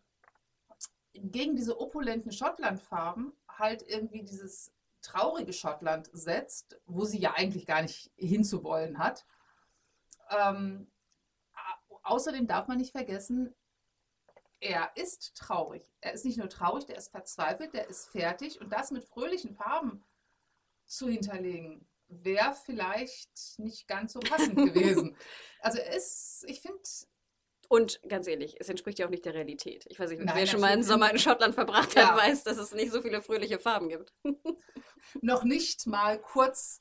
[1.15, 7.83] gegen diese opulenten Schottlandfarben halt irgendwie dieses traurige Schottland setzt, wo sie ja eigentlich gar
[7.83, 9.25] nicht hinzuwollen hat.
[10.31, 10.91] Ähm,
[11.89, 13.55] au- außerdem darf man nicht vergessen,
[14.65, 15.93] er ist traurig.
[16.01, 18.61] Er ist nicht nur traurig, der ist verzweifelt, der ist fertig.
[18.61, 20.03] Und das mit fröhlichen Farben
[20.87, 25.17] zu hinterlegen, wäre vielleicht nicht ganz so passend gewesen.
[25.61, 26.81] Also er ist, ich finde,
[27.69, 29.85] Und ganz ehrlich, es entspricht ja auch nicht der Realität.
[29.89, 32.13] Ich weiß nicht, Nein, wer schon mal einen Sommer in Schottland verbracht Ja.
[32.13, 34.15] hat, weiß, dass es nicht so viele fröhliche Farben gibt.
[35.21, 36.81] noch nicht mal kurz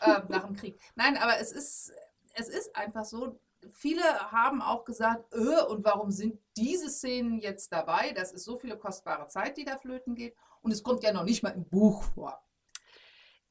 [0.00, 0.80] äh, nach dem Krieg.
[0.94, 1.92] Nein, aber es ist,
[2.34, 3.40] es ist einfach so.
[3.72, 8.12] Viele haben auch gesagt, äh, und warum sind diese Szenen jetzt dabei?
[8.12, 10.34] Das ist so viele kostbare Zeit, die da flöten geht.
[10.62, 12.42] Und es kommt ja noch nicht mal im Buch vor.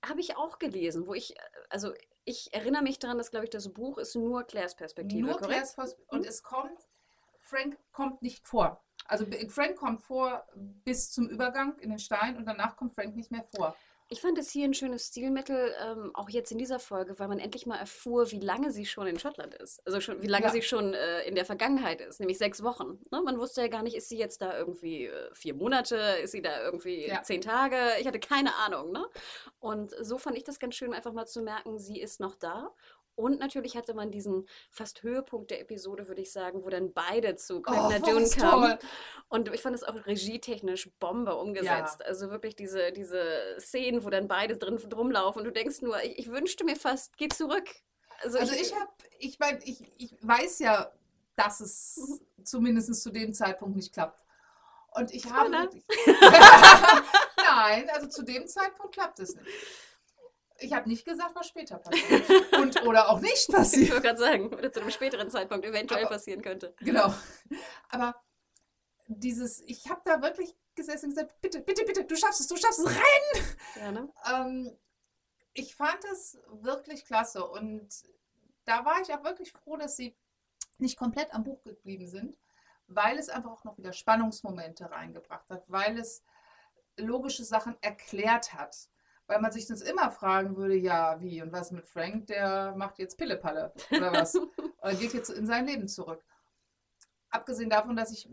[0.05, 1.93] Habe ich auch gelesen, wo ich, äh, also
[2.25, 5.49] ich erinnere mich daran, dass, glaube ich, das Buch ist nur Claires Perspektive, Nur korrekt?
[5.49, 6.87] Claires Pers- und es kommt,
[7.39, 8.83] Frank kommt nicht vor.
[9.07, 13.29] Also Frank kommt vor bis zum Übergang in den Stein und danach kommt Frank nicht
[13.31, 13.75] mehr vor.
[14.07, 17.39] Ich fand es hier ein schönes Stilmittel, ähm, auch jetzt in dieser Folge, weil man
[17.39, 19.81] endlich mal erfuhr, wie lange sie schon in Schottland ist.
[19.87, 20.51] Also schon, wie lange Ja.
[20.51, 22.99] sie schon äh, in der Vergangenheit ist, nämlich sechs Wochen.
[23.11, 23.21] Ne?
[23.23, 26.43] Man wusste ja gar nicht, ist sie jetzt da irgendwie äh, vier Monate, ist sie
[26.43, 27.23] da irgendwie Ja.
[27.23, 27.77] zehn Tage?
[27.99, 28.91] Ich hatte keine Ahnung.
[28.91, 29.03] Ne?
[29.59, 32.69] Und so fand ich das ganz schön, einfach mal zu merken, sie ist noch da.
[33.15, 37.35] Und natürlich hatte man diesen fast Höhepunkt der Episode, würde ich sagen, wo dann beide
[37.35, 38.77] zu Quagna war Dune kamen.
[39.29, 42.05] Und ich fand es auch regietechnisch Bombe umgesetzt.
[42.05, 46.19] Also wirklich diese, diese Szenen, wo dann beide drin rumlaufen und du denkst nur, ich,
[46.19, 47.69] ich wünschte mir fast, geh zurück.
[48.21, 50.91] Also, Also ich habe, ich meine, ich, ich weiß ja,
[51.35, 54.21] dass es zumindest zu dem Zeitpunkt nicht klappt.
[54.91, 55.83] Und ich habe wirklich,
[57.37, 59.47] Nein, also zu dem Zeitpunkt klappt es nicht.
[60.59, 62.29] Ich habe nicht gesagt, was später passiert.
[62.53, 63.89] Und oder auch nicht ich passiert.
[63.91, 66.73] wollte gerade sagen, oder zu einem späteren Zeitpunkt eventuell Aber- passieren könnte.
[66.79, 67.13] Genau.
[67.89, 68.15] Aber
[69.07, 72.57] dieses, ich habe da wirklich gesessen und gesagt, bitte, bitte, bitte, du schaffst es, du
[72.57, 73.55] schaffst es, renn!
[73.75, 74.09] Ja, ne?
[74.31, 74.77] Ähm,
[75.53, 77.87] ich fand es wirklich klasse und
[78.65, 80.15] da war ich auch wirklich froh, dass sie
[80.79, 82.37] nicht komplett am Buch geblieben sind,
[82.87, 86.23] weil es einfach auch noch wieder Spannungsmomente reingebracht hat, weil es
[86.97, 88.89] logische Sachen erklärt hat.
[89.27, 92.99] Weil man sich sonst immer fragen würde, ja, wie und was mit Frank, der macht
[92.99, 94.35] jetzt Pillepalle oder was?
[94.81, 96.23] oder geht jetzt in sein Leben zurück.
[97.29, 98.29] Abgesehen davon, dass ich,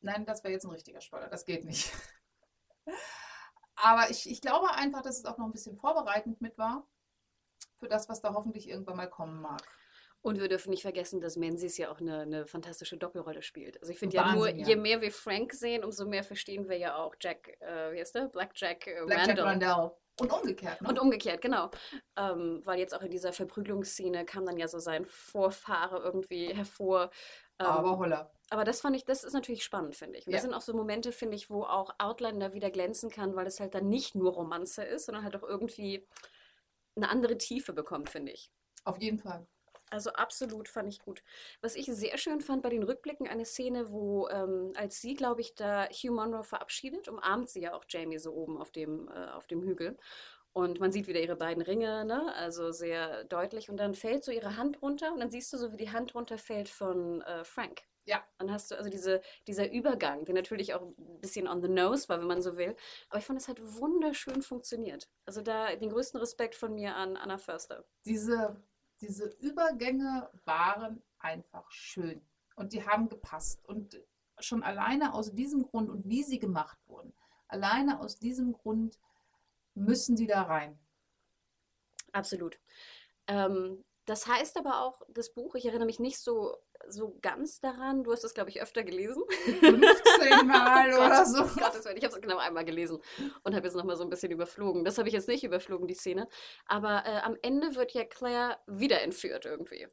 [0.00, 1.92] nein, das wäre jetzt ein richtiger Spoiler, das geht nicht.
[3.76, 6.86] Aber ich, ich glaube einfach, dass es auch noch ein bisschen vorbereitend mit war
[7.78, 9.62] für das, was da hoffentlich irgendwann mal kommen mag.
[10.20, 13.80] Und wir dürfen nicht vergessen, dass Menzies ja auch eine, eine fantastische Doppelrolle spielt.
[13.80, 14.66] Also ich finde ja nur, ja.
[14.68, 18.14] je mehr wir Frank sehen, umso mehr verstehen wir ja auch Jack, äh, wie heißt
[18.14, 18.28] der?
[18.28, 19.96] Black Jack, äh, Black Jack Randall.
[20.20, 20.88] Und umgekehrt, ne?
[20.88, 21.70] Und umgekehrt, genau.
[22.16, 27.10] Ähm, weil jetzt auch in dieser Verprügelungsszene kam dann ja so sein Vorfahre irgendwie hervor.
[27.58, 28.30] Ähm, Aber holla.
[28.50, 30.26] aber das fand ich, das ist natürlich spannend, finde ich.
[30.26, 30.48] Und das Ja.
[30.48, 33.74] sind auch so Momente, finde ich, wo auch Outlander wieder glänzen kann, weil es halt
[33.74, 36.06] dann nicht nur Romanze ist, sondern halt auch irgendwie
[36.94, 38.50] eine andere Tiefe bekommt, finde ich.
[38.84, 39.46] Auf jeden Fall.
[39.92, 41.22] Also absolut fand ich gut.
[41.60, 45.42] Was ich sehr schön fand bei den Rückblicken, eine Szene, wo ähm, als sie, glaube
[45.42, 49.26] ich, da Hugh Monroe verabschiedet, umarmt sie ja auch Jamie so oben auf dem, äh,
[49.32, 49.98] auf dem Hügel.
[50.54, 52.34] Und man sieht wieder ihre beiden Ringe, ne?
[52.34, 53.68] also sehr deutlich.
[53.68, 56.14] Und dann fällt so ihre Hand runter und dann siehst du so, wie die Hand
[56.14, 57.82] runterfällt von äh, Frank.
[58.06, 58.24] Ja.
[58.38, 62.08] Dann hast du also diese, dieser Übergang, der natürlich auch ein bisschen on the nose
[62.08, 62.74] war, wenn man so will.
[63.10, 65.10] Aber ich fand, es hat wunderschön funktioniert.
[65.26, 67.84] Also da den größten Respekt von mir an Anna Förster.
[68.06, 68.56] Diese,
[69.02, 72.24] diese Übergänge waren einfach schön.
[72.56, 73.64] Und die haben gepasst.
[73.66, 74.00] Und
[74.38, 77.12] schon alleine aus diesem Grund und wie sie gemacht wurden,
[77.48, 78.98] alleine aus diesem Grund
[79.74, 80.78] müssen die da rein.
[82.12, 82.58] Absolut.
[83.26, 86.56] Ähm, das heißt aber auch, das Buch, ich erinnere mich nicht so,
[86.88, 88.04] so ganz daran.
[88.04, 89.22] Du hast es, glaube ich, öfter gelesen.
[89.60, 91.42] 15 Mal Oh oder so.
[91.42, 92.98] Gottes Willen, ich habe es genau einmal gelesen
[93.42, 94.84] und habe jetzt nochmal so ein bisschen überflogen.
[94.84, 96.28] Das habe ich jetzt nicht überflogen, die Szene.
[96.66, 99.86] Aber äh, am Ende wird ja Claire wieder entführt irgendwie.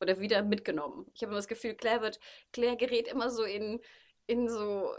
[0.00, 1.06] Oder wieder mitgenommen.
[1.14, 2.20] Ich habe immer das Gefühl, Claire wird,
[2.52, 3.80] Claire gerät immer so in,
[4.26, 4.92] in so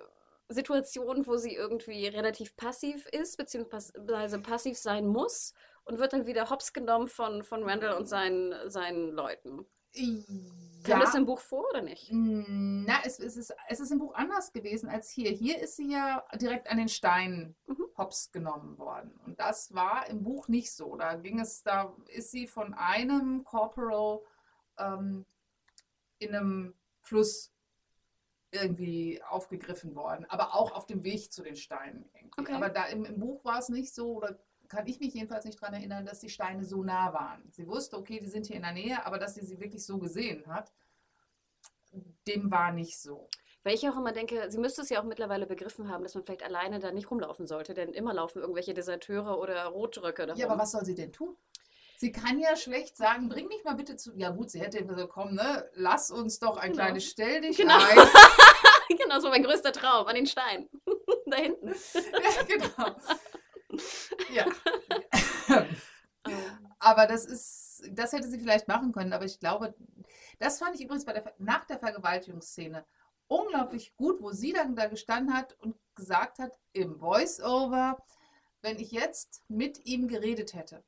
[0.50, 5.54] Situationen, wo sie irgendwie relativ passiv ist, beziehungsweise passiv sein muss
[5.86, 9.66] und wird dann wieder hops genommen von, von Randall und seinen, seinen Leuten.
[10.84, 12.10] Kam das im Buch vor oder nicht?
[12.12, 15.30] Na, es, es, ist, es ist im Buch anders gewesen als hier.
[15.32, 17.86] Hier ist sie ja direkt an den Stein Mhm.
[17.97, 19.12] hops genommen worden.
[19.25, 20.95] Und das war im Buch nicht so.
[20.95, 24.21] Da ging es, da ist sie von einem Corporal
[24.78, 25.25] ähm,
[26.19, 27.52] in einem Fluss
[28.52, 32.10] irgendwie aufgegriffen worden, aber auch auf dem Weg zu den Steinen.
[32.38, 32.54] Okay.
[32.54, 34.39] Aber da im, im Buch war es nicht so, oder
[34.70, 37.44] kann ich mich jedenfalls nicht daran erinnern, dass die Steine so nah waren.
[37.52, 39.98] Sie wusste, okay, die sind hier in der Nähe, aber dass sie sie wirklich so
[39.98, 40.72] gesehen hat,
[42.28, 43.28] dem war nicht so.
[43.64, 46.24] Weil ich auch immer denke, sie müsste es ja auch mittlerweile begriffen haben, dass man
[46.24, 50.46] vielleicht alleine da nicht rumlaufen sollte, denn immer laufen irgendwelche Deserteure oder Rotröcke da Ja,
[50.48, 51.36] aber was soll sie denn tun?
[51.98, 54.14] Sie kann ja schlecht sagen, bring mich mal bitte zu.
[54.16, 56.84] Ja, gut, sie hätte immer so, komm, ne, lass uns doch ein Genau.
[56.86, 57.76] kleines Stell dich Genau.
[57.76, 57.98] ein.
[58.98, 60.70] genau, das war mein größter Traum, an den Stein.
[61.26, 61.68] da hinten.
[61.94, 62.96] ja, genau.
[64.34, 64.46] Ja.
[66.28, 69.74] Ähm, Aber das ist, das hätte sie vielleicht machen können, aber ich glaube,
[70.39, 72.86] Das fand ich übrigens bei der, nach der Vergewaltigungsszene
[73.28, 77.98] unglaublich gut, wo sie dann da gestanden hat und gesagt hat, im Voice-Over,
[78.62, 80.84] wenn ich jetzt mit ihm geredet hätte,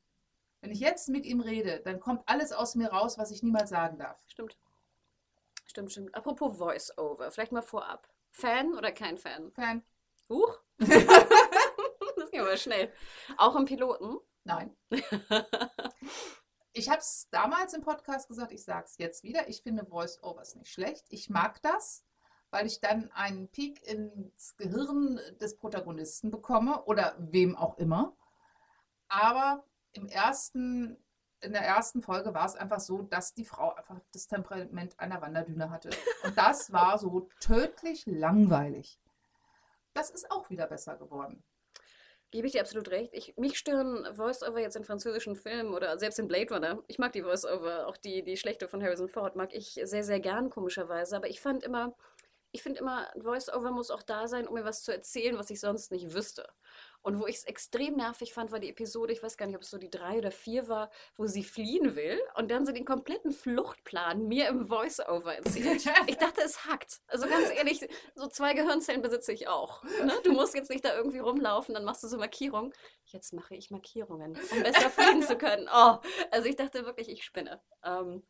[0.62, 3.70] wenn ich jetzt mit ihm rede, dann kommt alles aus mir raus, was ich niemals
[3.72, 4.24] sagen darf.
[4.28, 4.58] Stimmt.
[5.66, 6.14] Stimmt, stimmt.
[6.16, 8.08] Apropos Voice-Over, vielleicht mal vorab.
[8.32, 9.52] Fan oder kein Fan?
[9.52, 9.84] Fan.
[10.30, 10.60] Huch.
[12.42, 12.92] aber schnell.
[13.38, 14.18] Auch im Piloten?
[14.44, 14.76] Nein.
[16.74, 19.48] ich habe es damals im Podcast gesagt, ich sage es jetzt wieder.
[19.50, 21.06] Ich finde Voice-Overs nicht schlecht.
[21.10, 22.04] Ich mag das,
[22.50, 28.16] weil ich dann einen Peak ins Gehirn des Protagonisten bekomme oder wem auch immer.
[29.08, 30.98] Aber im ersten,
[31.42, 35.22] in der ersten Folge war es einfach so, dass die Frau einfach das Temperament einer
[35.22, 35.90] Wanderdüne hatte.
[36.24, 39.00] Und das war so tödlich langweilig.
[39.94, 41.44] Das ist auch wieder besser geworden.
[42.32, 43.14] Gebe ich dir absolut recht.
[43.14, 46.82] Ich, mich stören Voice-Over jetzt in französischen Filmen oder selbst in Blade Runner.
[46.88, 50.22] Ich mag die Voice-Over, auch die, die schlechte von Harrison Ford mag ich sehr, sehr
[50.22, 51.18] gern, komischerweise.
[51.18, 51.94] Aber ich fand immer,
[52.54, 55.60] ich finde immer, Voice-Over muss auch da sein, um mir was zu erzählen, was ich
[55.60, 56.48] sonst nicht wüsste.
[57.02, 59.64] Und wo ich es extrem nervig fand, war die Episode, ich weiß gar nicht, ob
[59.64, 62.86] es so die drei oder vier war, wo sie fliehen will und dann so den
[62.86, 65.86] kompletten Fluchtplan mir im Voice-Over erzählt.
[66.08, 67.02] ich dachte, es hackt.
[67.08, 69.84] Also ganz ehrlich, so zwei Gehirnzellen besitze ich auch.
[69.84, 70.14] Ne?
[70.24, 72.74] Du musst jetzt nicht da irgendwie rumlaufen, dann machst du so Markierungen.
[73.06, 75.68] Jetzt mache ich Markierungen, um besser fliehen zu können.
[75.74, 75.98] Oh,
[76.30, 77.62] also ich dachte wirklich, ich spinne.
[77.84, 78.24] Ähm,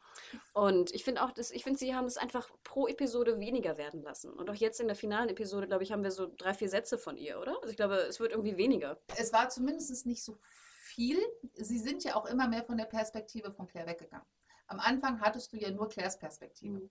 [0.53, 4.01] und ich finde auch, dass, ich finde, sie haben es einfach pro Episode weniger werden
[4.01, 4.31] lassen.
[4.31, 6.97] Und auch jetzt in der finalen Episode, glaube ich, haben wir so drei, vier Sätze
[6.97, 7.57] von ihr, oder?
[7.57, 8.99] Also ich glaube, es wird irgendwie weniger.
[9.17, 10.37] Es war zumindest nicht so
[10.83, 11.19] viel.
[11.55, 14.25] Sie sind ja auch immer mehr von der Perspektive von Claire weggegangen.
[14.67, 16.79] Am Anfang hattest du ja nur Claires Perspektive.
[16.79, 16.89] Mhm.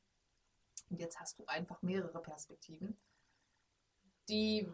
[0.91, 2.99] Und jetzt hast du einfach mehrere Perspektiven,
[4.29, 4.69] die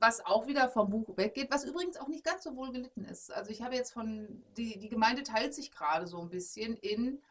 [0.00, 3.32] was auch wieder vom Buch weggeht, was übrigens auch nicht ganz so wohl gelitten ist.
[3.32, 7.22] Also ich habe jetzt von, die, die Gemeinde teilt sich gerade so ein bisschen in,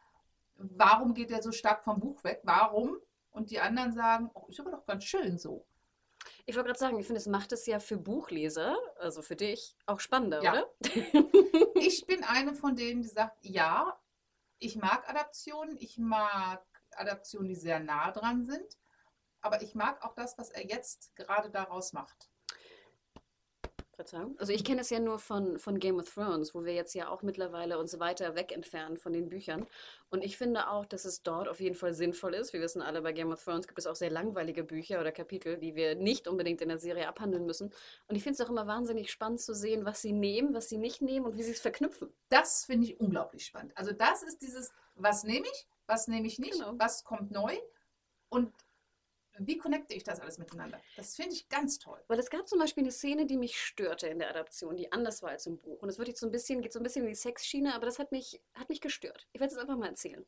[0.56, 2.40] warum geht er so stark vom Buch weg?
[2.44, 2.96] Warum?
[3.32, 5.66] Und die anderen sagen, oh, ist aber doch ganz schön so.
[6.46, 9.76] Ich wollte gerade sagen, ich finde, es macht es ja für Buchleser, also für dich,
[9.86, 10.52] auch spannender, Ja.
[10.52, 10.70] oder?
[11.76, 14.00] Ich bin eine von denen, die sagt, ja,
[14.58, 18.78] ich mag Adaptionen, ich mag Adaptionen, die sehr nah dran sind,
[19.40, 22.30] aber ich mag auch das, was er jetzt gerade daraus macht.
[23.94, 24.36] Verzeihung.
[24.38, 27.08] Also ich kenne es ja nur von, von Game of Thrones, wo wir jetzt ja
[27.08, 29.66] auch mittlerweile uns weiter weg entfernen von den Büchern.
[30.10, 32.52] Und ich finde auch, dass es dort auf jeden Fall sinnvoll ist.
[32.52, 35.56] Wir wissen alle, bei Game of Thrones gibt es auch sehr langweilige Bücher oder Kapitel,
[35.58, 37.72] die wir nicht unbedingt in der Serie abhandeln müssen.
[38.08, 40.78] Und ich finde es auch immer wahnsinnig spannend zu sehen, was sie nehmen, was sie
[40.78, 42.12] nicht nehmen und wie sie es verknüpfen.
[42.28, 43.72] Das finde ich unglaublich spannend.
[43.76, 46.74] Also das ist dieses, was nehme ich, was nehme ich nicht, Genau.
[46.78, 47.56] was kommt neu
[48.28, 48.52] und
[49.38, 50.80] wie connecte ich das alles miteinander.
[50.96, 52.02] Das finde ich ganz toll.
[52.08, 55.22] Weil es gab zum Beispiel eine Szene, die mich störte in der Adaption, die anders
[55.22, 55.82] war als im Buch.
[55.82, 57.86] Und es wird jetzt so ein bisschen, geht so ein bisschen in die Sexschiene, aber
[57.86, 59.26] das hat mich, hat mich gestört.
[59.32, 60.24] Ich werde es jetzt einfach mal erzählen.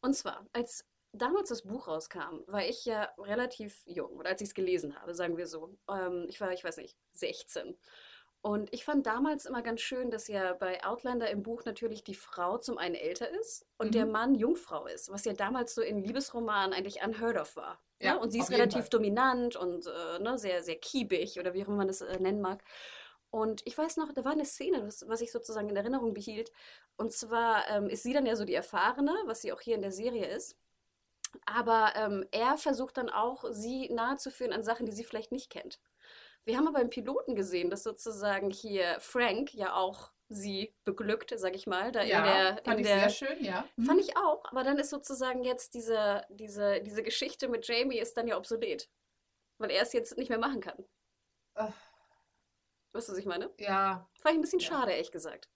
[0.00, 4.48] Und zwar, als damals das Buch rauskam, war ich ja relativ jung, oder als ich
[4.48, 5.76] es gelesen habe, sagen wir so.
[5.90, 7.76] Ähm, ich war, ich weiß nicht, 16.
[8.46, 12.14] Und ich fand damals immer ganz schön, dass ja bei Outlander im Buch natürlich die
[12.14, 13.92] Frau zum einen älter ist und Mhm.
[13.92, 17.80] der Mann Jungfrau ist, was ja damals so in Liebesromanen eigentlich unheard of war.
[17.98, 18.20] Ja, ne?
[18.20, 21.78] Und sie ist relativ dominant und äh, ne, sehr, sehr kiebig oder wie auch immer
[21.78, 22.62] man das äh, nennen mag.
[23.30, 26.52] Und ich weiß noch, da war eine Szene, das, was ich sozusagen in Erinnerung behielt.
[26.96, 29.82] Und zwar ähm, ist sie dann ja so die Erfahrene, was sie auch hier in
[29.82, 30.56] der Serie ist.
[31.46, 35.80] Aber ähm, er versucht dann auch, sie nahezuführen an Sachen, die sie vielleicht nicht kennt.
[36.46, 41.56] Wir haben aber im Piloten gesehen, dass sozusagen hier Frank ja auch sie beglückt, sag
[41.56, 43.68] ich mal, da Ja, in der, fand in ich der sehr schön, ja.
[43.76, 43.84] Mhm.
[43.84, 48.16] Fand ich auch, aber dann ist sozusagen jetzt diese, diese, diese Geschichte mit Jamie ist
[48.16, 48.88] dann ja obsolet.
[49.58, 50.84] Weil er es jetzt nicht mehr machen kann.
[51.54, 51.72] Ach,
[52.92, 53.52] Weißt du, was ich meine?
[53.58, 54.66] ja, Fand ich ein bisschen Ja.
[54.68, 55.50] schade, ehrlich gesagt.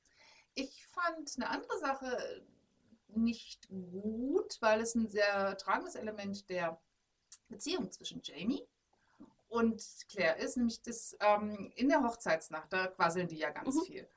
[0.55, 2.44] Ich fand eine andere Sache
[3.09, 6.81] nicht gut, weil es ein sehr tragendes Element der
[7.48, 8.66] Beziehung zwischen Jamie
[9.50, 13.84] und Claire ist, nämlich das ähm, in der Hochzeitsnacht, da quasseln die ja ganz Mhm.
[13.84, 14.08] viel.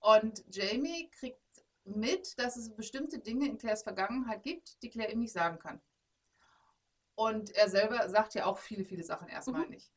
[0.00, 1.42] Und Jamie kriegt
[1.84, 5.80] mit, dass es bestimmte Dinge in Claires Vergangenheit gibt, die Claire ihm nicht sagen kann.
[7.16, 9.70] Und er selber sagt ja auch viele, viele Sachen erstmal Mhm.
[9.70, 9.92] nicht.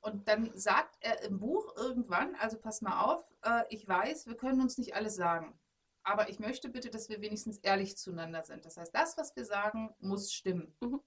[0.00, 4.36] Und dann sagt er im Buch irgendwann, also pass mal auf, äh, ich weiß, wir
[4.36, 5.58] können uns nicht alles sagen.
[6.02, 8.64] Aber ich möchte bitte, dass wir wenigstens ehrlich zueinander sind.
[8.64, 10.74] Das heißt, das, was wir sagen, muss stimmen.
[10.80, 11.02] Mhm.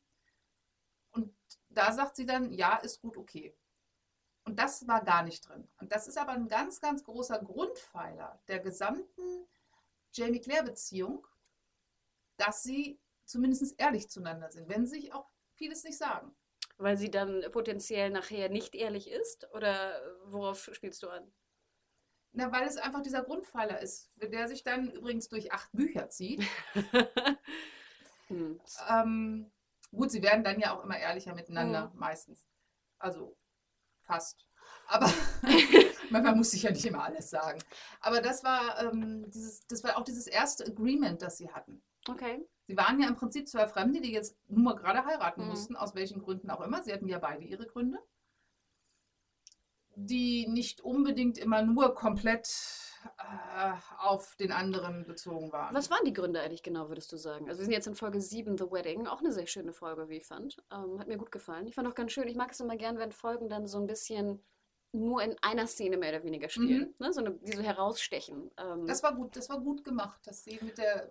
[1.81, 3.55] Da sagt sie dann, ja, ist gut, okay.
[4.43, 5.67] Und das war gar nicht drin.
[5.79, 9.47] Und das ist aber ein ganz, ganz großer Grundpfeiler der gesamten
[10.13, 11.25] Jamie-Claire-Beziehung,
[12.37, 16.35] dass sie zumindest ehrlich zueinander sind, wenn sie sich auch vieles nicht sagen.
[16.77, 19.51] Weil sie dann potenziell nachher nicht ehrlich ist?
[19.55, 21.33] Oder worauf spielst du an?
[22.31, 26.43] Na, weil es einfach dieser Grundpfeiler ist, der sich dann übrigens durch acht Bücher zieht.
[28.27, 28.61] Hm.
[28.89, 29.51] Ähm,
[29.91, 31.99] gut, sie werden dann ja auch immer ehrlicher miteinander, Mhm.
[31.99, 32.45] meistens.
[32.99, 33.37] Also
[34.03, 34.45] fast.
[34.87, 35.11] Aber
[36.09, 37.61] man, muss sich ja nicht immer alles sagen.
[38.01, 41.83] Aber das war, ähm, dieses, das war auch dieses erste Agreement, das sie hatten.
[42.07, 42.45] Okay.
[42.67, 45.47] Sie waren ja im Prinzip zwei Fremde, die jetzt nur mal gerade heiraten Mhm.
[45.49, 46.81] mussten, aus welchen Gründen auch immer.
[46.83, 47.99] Sie hatten ja beide ihre Gründe.
[50.05, 52.47] Die nicht unbedingt immer nur komplett
[53.17, 55.73] äh, auf den anderen bezogen waren.
[55.75, 57.47] Was waren die Gründe eigentlich genau, würdest du sagen?
[57.49, 59.07] Also wir sind jetzt in Folge 7, The Wedding.
[59.07, 60.57] Auch eine sehr schöne Folge, wie ich fand.
[60.71, 61.67] Ähm, hat mir gut gefallen.
[61.67, 63.87] Ich fand auch ganz schön, ich mag es immer gern, wenn Folgen dann so ein
[63.87, 64.43] bisschen
[64.93, 66.93] nur in einer Szene mehr oder weniger spielen.
[66.99, 67.13] Ne?
[67.13, 68.51] So eine, die so herausstechen.
[68.57, 71.09] Ähm, Das war gut, das war gut gemacht, dass sie mit der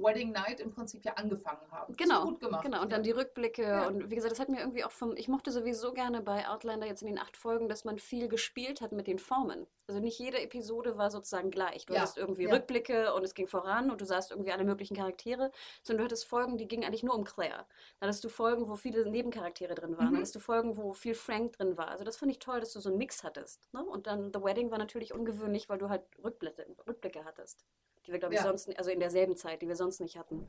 [0.00, 1.94] Wedding Night im Prinzip ja angefangen haben.
[1.94, 2.64] Das Genau, gut gemacht.
[2.64, 3.62] Genau, und dann die Rückblicke.
[3.62, 3.86] Ja.
[3.86, 5.16] Und wie gesagt, das hat mir irgendwie auch vom.
[5.16, 8.80] Ich mochte sowieso gerne bei Outlander jetzt in den acht Folgen, dass man viel gespielt
[8.80, 9.66] hat mit den Formen.
[9.86, 11.86] Also nicht jede Episode war sozusagen gleich.
[11.86, 12.54] Du Ja, hattest irgendwie ja.
[12.54, 15.50] Rückblicke und es ging voran und du sahst irgendwie alle möglichen Charaktere,
[15.82, 17.66] sondern du hattest Folgen, die gingen eigentlich nur um Claire.
[18.00, 20.06] Dann hattest du Folgen, wo viele Nebencharaktere drin waren.
[20.06, 20.10] Mhm.
[20.10, 21.88] Dann hattest du Folgen, wo viel Frank drin war.
[21.88, 23.72] Also das fand ich toll, dass du so einen Mix hattest.
[23.72, 23.82] Ne?
[23.82, 27.64] Und dann The Wedding war natürlich ungewöhnlich, weil du halt Rückblicke, Rückblicke hattest.
[28.08, 28.46] Die wir, glaube ich, Ja.
[28.46, 30.48] sonst, also in derselben Zeit, die wir sonst nicht hatten.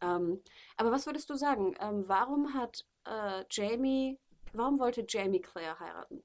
[0.00, 0.42] Ähm,
[0.78, 1.76] aber was würdest du sagen?
[1.78, 4.18] Ähm, warum hat äh, Jamie,
[4.54, 6.24] warum wollte Jamie Claire heiraten?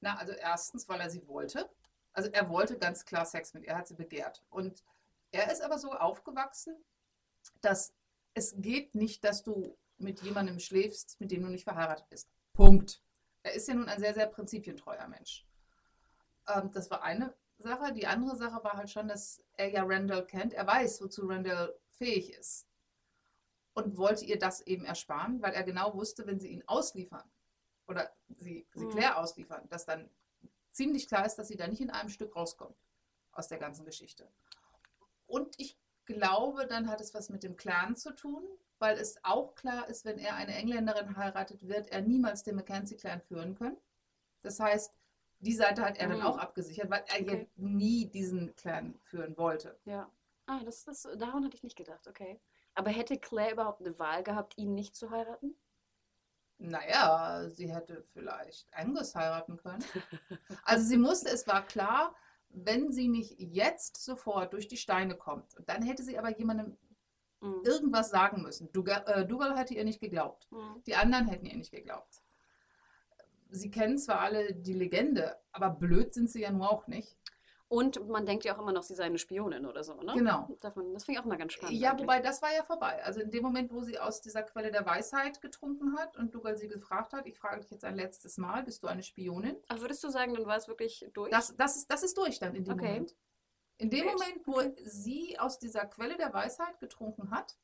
[0.00, 1.70] Na, also erstens, weil er sie wollte.
[2.12, 4.42] Also er wollte ganz klar Sex mit ihr, er hat sie begehrt.
[4.50, 4.82] Und
[5.30, 6.74] er ist aber so aufgewachsen,
[7.60, 7.94] dass
[8.34, 12.28] es geht nicht, dass du mit jemandem schläfst, mit dem du nicht verheiratet bist.
[12.54, 13.00] Punkt.
[13.44, 15.46] Er ist ja nun ein sehr, sehr prinzipientreuer Mensch.
[16.48, 17.32] Ähm, das war eine
[17.62, 17.92] Sache.
[17.92, 20.52] Die andere Sache war halt schon, dass er ja Randall kennt.
[20.54, 22.68] Er weiß, wozu Randall fähig ist.
[23.74, 27.24] Und wollte ihr das eben ersparen, weil er genau wusste, wenn sie ihn ausliefern
[27.86, 28.90] oder sie, sie Mhm.
[28.90, 30.10] Claire ausliefern, dass dann
[30.72, 32.76] ziemlich klar ist, dass sie da nicht in einem Stück rauskommt
[33.32, 34.28] aus der ganzen Geschichte.
[35.26, 38.44] Und ich glaube, dann hat es was mit dem Clan zu tun,
[38.78, 43.22] weil es auch klar ist, wenn er eine Engländerin heiratet, wird er niemals den Mackenzie-Clan
[43.22, 43.78] führen können.
[44.42, 44.92] Das heißt,
[45.42, 46.24] die Seite hat er dann Mhm.
[46.26, 47.48] auch abgesichert, weil er ja Okay.
[47.56, 49.78] nie diesen Clan führen wollte.
[49.84, 50.10] Ja.
[50.46, 52.40] Ah, das, das, daran hatte ich nicht gedacht, okay.
[52.74, 55.54] Aber hätte Claire überhaupt eine Wahl gehabt, ihn nicht zu heiraten?
[56.58, 59.84] Naja, sie hätte vielleicht Angus heiraten können.
[60.64, 62.14] Also sie musste, es war klar,
[62.48, 66.76] wenn sie nicht jetzt sofort durch die Steine kommt, dann hätte sie aber jemandem
[67.40, 67.62] Mhm.
[67.64, 68.70] irgendwas sagen müssen.
[68.72, 70.46] Dougal, äh, Dougal hätte ihr nicht geglaubt.
[70.52, 70.82] Mhm.
[70.86, 72.21] Die anderen hätten ihr nicht geglaubt.
[73.54, 77.18] Sie kennen zwar alle die Legende, aber blöd sind sie ja nur auch nicht.
[77.68, 80.12] Und man denkt ja auch immer noch, sie sei eine Spionin oder so, ne?
[80.14, 80.46] Genau.
[80.60, 81.78] Davon, das finde ich auch mal ganz spannend.
[81.78, 82.02] Ja, eigentlich.
[82.02, 83.02] wobei das war ja vorbei.
[83.02, 86.56] Also in dem Moment, wo sie aus dieser Quelle der Weisheit getrunken hat und Dougal
[86.56, 89.56] sie gefragt hat, ich frage dich jetzt ein letztes Mal, bist du eine Spionin?
[89.68, 91.30] Ach, würdest du sagen, dann war es wirklich durch?
[91.30, 92.88] Das, das, ist, das ist durch dann in dem Okay.
[92.88, 93.16] Moment.
[93.78, 94.18] In dem Great.
[94.18, 97.56] Moment, wo sie aus dieser Quelle der Weisheit getrunken hat,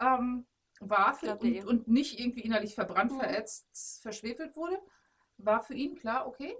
[0.00, 0.46] ähm,
[0.80, 1.62] war für, ihr?
[1.62, 3.18] und, und nicht irgendwie innerlich verbrannt, Mhm.
[3.20, 4.78] verätzt, verschwefelt wurde,
[5.38, 6.56] war für ihn klar, okay,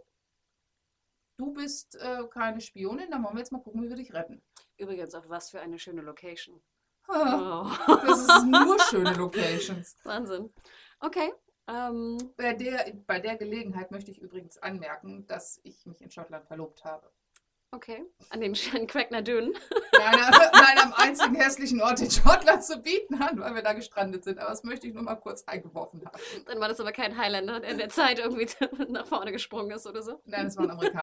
[1.37, 4.43] du bist äh, keine Spionin, dann wollen wir jetzt mal gucken, wie wir dich retten.
[4.77, 6.61] Übrigens, auch was für eine schöne Location.
[7.07, 7.67] das Oh.
[8.03, 9.97] ist nur schöne Locations.
[10.05, 10.53] Wahnsinn.
[11.01, 11.33] Okay.
[11.69, 16.47] Ähm, Bei der, bei der Gelegenheit möchte ich übrigens anmerken, dass ich mich in Schottland
[16.47, 17.11] verlobt habe.
[17.73, 18.03] Okay.
[18.31, 19.53] An den an Crackner Dune.
[19.93, 23.73] Nein, am- nein, am einzigen hässlichen Ort in Schottland zu bieten hat, weil wir da
[23.73, 24.39] gestrandet sind.
[24.39, 26.19] Aber das möchte ich nur mal kurz eingeworfen haben.
[26.47, 28.49] Dann war das aber kein Highlander, der in der Zeit irgendwie
[28.89, 30.21] nach vorne gesprungen ist oder so.
[30.25, 31.03] Nein, es war ein Amerikaner.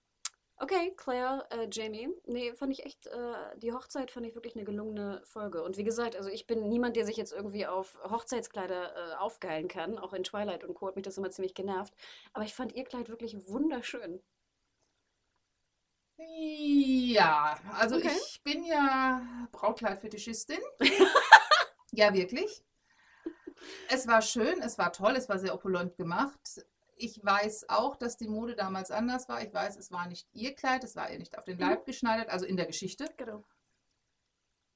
[0.61, 2.09] okay, Claire, äh, Jamie.
[2.25, 5.63] Nee, fand ich echt, äh, die Hochzeit fand ich wirklich eine gelungene Folge.
[5.63, 9.67] Und wie gesagt, also ich bin niemand, der sich jetzt irgendwie auf Hochzeitskleider äh, aufgeilen
[9.67, 9.97] kann.
[9.97, 10.87] Auch in Twilight und Co.
[10.87, 11.93] hat mich das immer ziemlich genervt.
[12.33, 14.21] Aber ich fand ihr Kleid wirklich wunderschön.
[16.17, 18.11] Ja, also Okay.
[18.15, 20.59] ich bin ja Brautkleidfetischistin.
[21.91, 22.63] ja, wirklich.
[23.89, 26.65] Es war schön, es war toll, es war sehr opulent gemacht.
[27.03, 29.41] Ich weiß auch, dass die Mode damals anders war.
[29.43, 32.29] Ich weiß, es war nicht ihr Kleid, es war ihr nicht auf den Leib geschneidert,
[32.29, 33.05] also in der Geschichte.
[33.17, 33.43] Genau.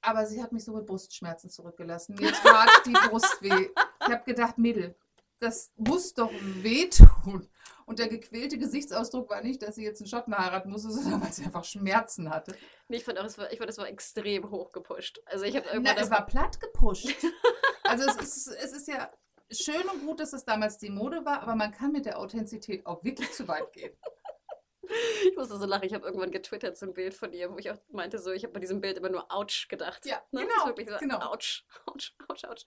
[0.02, 2.16] Aber sie hat mich so mit Brustschmerzen zurückgelassen.
[2.16, 3.70] Mir tat die Brust weh.
[4.02, 4.96] Ich habe gedacht, Mädel,
[5.40, 7.50] das muss doch wehtun.
[7.88, 11.32] Und der gequälte Gesichtsausdruck war nicht, dass sie jetzt einen Schotten heiraten musste, sondern weil
[11.32, 12.56] sie einfach Schmerzen hatte.
[12.88, 15.22] Nee, ich fand auch, es war, ich fand, es war extrem hoch gepusht.
[15.26, 17.08] Also ich habe Na, irgendwann es davon- war platt gepusht.
[17.88, 19.12] Also es ist, es ist ja,
[19.52, 22.86] schön und gut, dass es damals die Mode war, aber man kann mit der Authentizität
[22.86, 23.96] auch wirklich zu weit gehen.
[25.28, 25.86] Ich musste so lachen.
[25.86, 28.44] Ich habe irgendwann getwittert so ein Bild von ihr, wo ich auch meinte, so, ich
[28.44, 30.06] habe bei diesem Bild immer nur Ouch gedacht.
[30.06, 30.42] Ja, ne?
[30.42, 31.18] genau, wirklich so, genau.
[31.32, 32.66] Ouch, Ouch, Ouch, Ouch.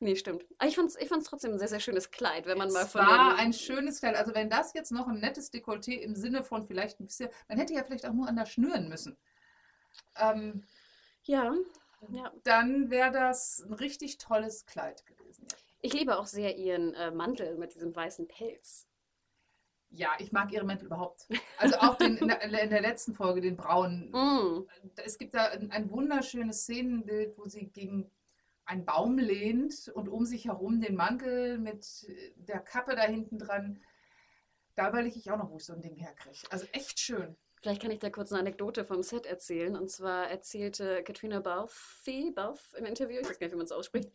[0.00, 0.44] Nee, stimmt.
[0.58, 2.82] Aber ich fand es ich fand's trotzdem ein sehr, sehr schönes Kleid, wenn man mal
[2.82, 4.16] Es von war den, ein schönes Kleid.
[4.16, 7.58] Also wenn das jetzt noch ein nettes Dekolleté im Sinne von vielleicht ein bisschen, man
[7.58, 9.16] hätte ja vielleicht auch nur an der schnüren müssen.
[10.16, 10.64] Ähm,
[11.24, 11.54] Ja,
[12.10, 12.32] ja.
[12.44, 15.46] dann wäre das ein richtig tolles Kleid gewesen.
[15.84, 18.88] Ich liebe auch sehr ihren äh, Mantel mit diesem weißen Pelz.
[19.90, 21.28] Ja, ich mag ihre Mäntel überhaupt.
[21.58, 24.10] Also auch den, in, der, in der letzten Folge, den braunen.
[24.10, 24.66] Mm.
[24.96, 28.10] Es gibt da ein, ein wunderschönes Szenenbild, wo sie gegen
[28.64, 31.86] einen Baum lehnt und um sich herum den Mantel mit
[32.36, 33.82] der Kappe da hinten dran.
[34.76, 36.38] Da überlege ich auch noch, wo ich so ein Ding herkriege.
[36.48, 37.36] Also echt schön.
[37.60, 39.76] Vielleicht kann ich da kurz eine Anekdote vom Set erzählen.
[39.76, 43.72] Und zwar erzählte Katrina Balfe, Balfe im Interview, ich weiß gar nicht, wie man es
[43.72, 44.10] ausspricht,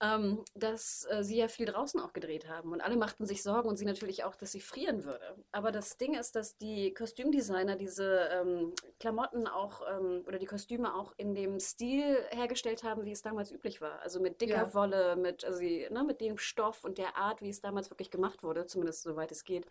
[0.00, 2.72] ähm, dass äh, sie ja viel draußen auch gedreht haben.
[2.72, 5.36] Und alle machten sich Sorgen und sie natürlich auch, dass sie frieren würde.
[5.52, 10.94] Aber das Ding ist, dass die Kostümdesigner diese ähm, Klamotten auch ähm, oder die Kostüme
[10.94, 14.00] auch in dem Stil hergestellt haben, wie es damals üblich war.
[14.00, 14.74] Also mit dicker Ja.
[14.74, 18.42] Wolle, mit, also, ne, mit dem Stoff und der Art, wie es damals wirklich gemacht
[18.42, 19.66] wurde, zumindest soweit es geht.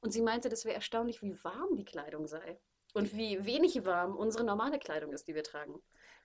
[0.00, 2.58] Und sie meinte, das wäre erstaunlich, wie warm die Kleidung sei.
[2.94, 5.80] Und wie wenig warm unsere normale Kleidung ist, die wir tragen.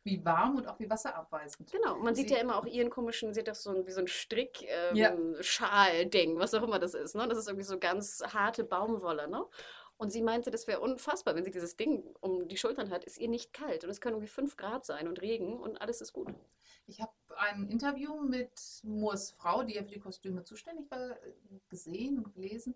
[0.05, 1.71] Wie warm und auch wie wasserabweisend.
[1.71, 3.91] Genau, man sieht Sie- ja immer auch ihren komischen, sie hat doch so ein, wie
[3.91, 5.11] so ein Strick, ähm, Ja.
[6.39, 7.15] Was auch immer das ist.
[7.15, 7.27] Ne?
[7.27, 9.27] Das ist irgendwie so ganz harte Baumwolle.
[9.27, 9.43] Ne?
[9.97, 13.17] Und sie meinte, das wäre unfassbar, wenn sie dieses Ding um die Schultern hat, ist
[13.17, 13.83] ihr nicht kalt.
[13.83, 16.27] Und es können irgendwie 5 Grad sein und Regen und alles ist gut.
[16.85, 18.51] Ich habe ein Interview mit
[18.83, 21.17] Moors Frau, die ja für die Kostüme zuständig war,
[21.69, 22.75] gesehen und gelesen.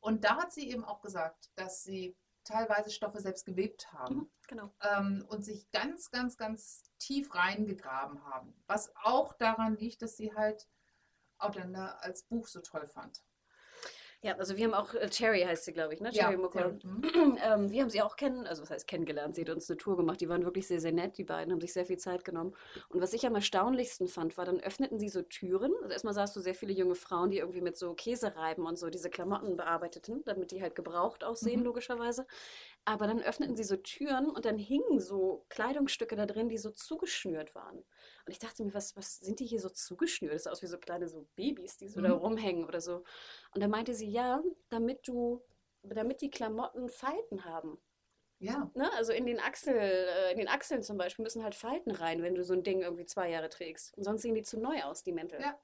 [0.00, 4.30] Und da hat sie eben auch gesagt, dass sie teilweise Stoffe selbst gewebt haben Mhm,
[4.46, 4.72] genau.
[4.80, 8.54] ähm, und sich ganz, ganz, ganz tief reingegraben haben.
[8.66, 10.68] Was auch daran liegt, dass sie halt
[11.38, 13.22] Outlander als Buch so toll fand.
[14.26, 16.10] Ja, also wir haben auch, äh, Cherry heißt sie, glaube ich, ne?
[16.10, 16.78] Ja, Cherry Muckle.
[16.82, 17.02] mhm.
[17.42, 19.96] ähm, wir haben sie auch kennen, also was heißt kennengelernt, sie hat uns eine Tour
[19.96, 22.54] gemacht, die waren wirklich sehr, sehr nett, die beiden haben sich sehr viel Zeit genommen.
[22.88, 26.34] Und was ich am erstaunlichsten fand, war, dann öffneten sie so Türen, also erstmal sahst
[26.36, 30.22] du sehr viele junge Frauen, die irgendwie mit so Käsereiben und so diese Klamotten bearbeiteten,
[30.24, 31.66] damit die halt gebraucht aussehen, Mhm.
[31.66, 32.26] logischerweise.
[32.84, 36.70] Aber dann öffneten sie so Türen und dann hingen so Kleidungsstücke da drin, die so
[36.70, 37.84] zugeschnürt waren.
[38.26, 40.34] Und ich dachte mir, was, was sind die hier so zugeschnürt?
[40.34, 42.14] Das sah aus wie so kleine so Babys, die so da Mhm.
[42.16, 43.04] rumhängen oder so.
[43.54, 45.42] Und da meinte sie, ja, damit du,
[45.82, 47.78] damit die Klamotten Falten haben.
[48.38, 48.92] Ja, Ne?
[48.94, 52.34] Also in den Achsel, äh, in den Achseln zum Beispiel müssen halt Falten rein, wenn
[52.34, 53.96] du so ein Ding irgendwie zwei Jahre trägst.
[53.96, 55.40] Und sonst sehen die zu neu aus, die Mäntel.
[55.40, 55.58] Ja.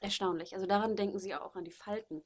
[0.00, 0.54] Erstaunlich.
[0.54, 2.24] Also daran denken sie auch, an die Falten.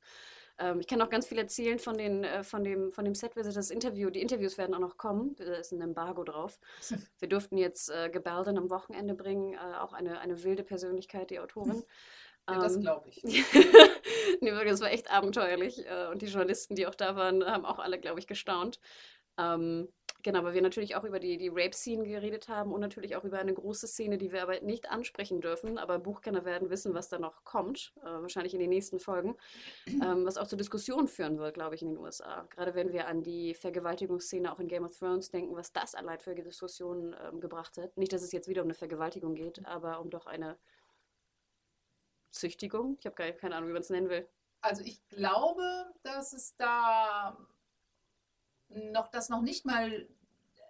[0.58, 3.56] Ähm, ich kann auch ganz viel erzählen von, den, äh, von dem, von dem Set-Visit,
[3.56, 4.10] das Interview.
[4.10, 5.36] Die Interviews werden auch noch kommen.
[5.36, 6.58] Da ist ein Embargo drauf.
[7.18, 11.40] Wir durften jetzt äh, Gebalden am Wochenende bringen, äh, auch eine, eine wilde Persönlichkeit, die
[11.40, 11.84] Autorin.
[12.48, 13.22] ja das Ähm, glaube ich.
[14.40, 15.86] nee, das war echt abenteuerlich.
[15.86, 18.80] äh, Und die Journalisten, die auch da waren, haben auch alle, glaube ich, gestaunt.
[19.38, 19.88] Ähm,
[20.22, 23.38] genau, weil wir natürlich auch über die, die Rape-Scene geredet haben und natürlich auch über
[23.38, 25.78] eine große Szene, die wir aber nicht ansprechen dürfen.
[25.78, 29.36] Aber Buchkenner werden wissen, was da noch kommt, äh, wahrscheinlich in den nächsten Folgen,
[29.86, 32.46] ähm, was auch zu Diskussionen führen wird, glaube ich, in den USA.
[32.50, 36.18] Gerade wenn wir an die Vergewaltigungsszene auch in Game of Thrones denken, was das allein
[36.18, 37.96] für Diskussionen ähm, gebracht hat.
[37.96, 40.58] Nicht, dass es jetzt wieder um eine Vergewaltigung geht, aber um doch eine
[42.30, 42.96] Züchtigung.
[43.00, 44.28] Ich habe gar keine Ahnung, wie man es nennen will.
[44.60, 47.36] Also ich glaube, dass es da
[48.68, 50.08] noch, dass noch nicht mal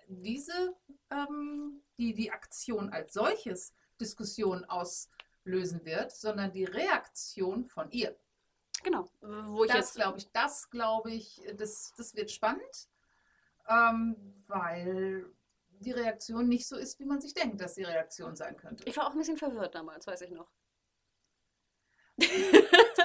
[0.06, 0.74] diese,
[1.10, 8.16] ähm, die, die Aktion als solches Diskussion auslösen wird, sondern die Reaktion von ihr.
[8.82, 12.88] Genau, wo ich Das glaube ich, das glaube ich, das, das wird spannend,
[13.68, 15.26] ähm, weil
[15.80, 18.84] die Reaktion nicht so ist, wie man sich denkt, dass die Reaktion sein könnte.
[18.86, 20.50] Ich war auch ein bisschen verwirrt damals, weiß ich noch.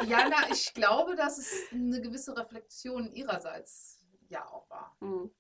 [0.08, 4.03] Ja, na, ich glaube, dass es eine gewisse Reflexion ihrerseits
[4.34, 4.96] ja auch war.
[5.00, 5.32] Hm.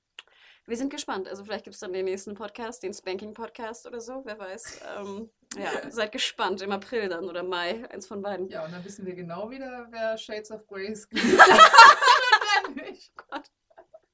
[0.65, 1.27] Wir sind gespannt.
[1.27, 4.79] Also vielleicht gibt es dann den nächsten Podcast, den Spanking-Podcast oder so, wer weiß.
[4.97, 8.47] Ähm, ja, seid gespannt, im April dann oder Mai, eins von beiden.
[8.47, 11.09] Ja, und dann wissen wir genau wieder, wer Shades of Grey ist.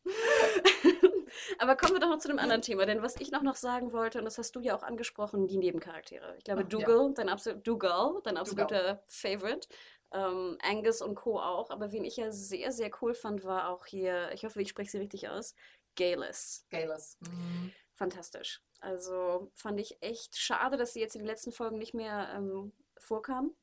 [1.59, 3.91] Aber kommen wir doch noch zu einem anderen Thema, denn was ich noch, noch sagen
[3.93, 6.36] wollte, und das hast du ja auch angesprochen, die Nebencharaktere.
[6.38, 6.80] Ich glaube, Ach, ja.
[6.80, 9.67] Dougal, dein, absolut, Dougal, dein absoluter Favorite.
[10.12, 11.39] Ähm, Angus und Co.
[11.39, 11.70] auch.
[11.70, 14.89] Aber wen ich ja sehr, sehr cool fand, war auch hier, ich hoffe, ich spreche
[14.91, 15.55] sie richtig aus,
[15.95, 16.66] Galis.
[16.70, 17.18] Galus.
[17.22, 17.72] Mhm.
[17.93, 18.62] fantastisch.
[18.82, 22.72] Also fand ich echt schade, dass sie jetzt in den letzten Folgen nicht mehr ähm,
[22.97, 23.53] vorkam.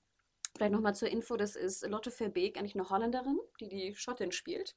[0.55, 4.75] Vielleicht nochmal zur Info, das ist Lotte Verbeek, eigentlich eine Holländerin, die die Schottin spielt.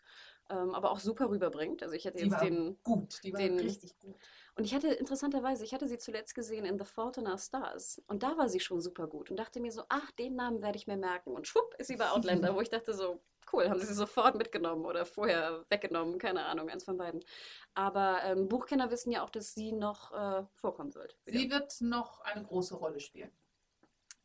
[0.50, 1.84] ähm, aber auch super rüberbringt.
[1.84, 4.16] Also ich hätte Die jetzt den gut, die war den- richtig gut.
[4.56, 8.02] Und ich hatte interessanterweise, ich hatte sie zuletzt gesehen in The Fault in Our Stars
[8.08, 10.78] und da war sie schon super gut und dachte mir so, ach, den Namen werde
[10.78, 13.22] ich mir merken und schwupp ist sie bei Outlander, wo ich dachte so,
[13.54, 17.24] cool, haben sie sie sofort mitgenommen oder vorher weggenommen, keine Ahnung, eins von beiden.
[17.74, 21.18] Aber ähm, Buchkenner wissen ja auch, dass sie noch äh, vorkommen wird.
[21.26, 21.40] wieder.
[21.40, 23.32] Sie wird noch eine große Rolle spielen.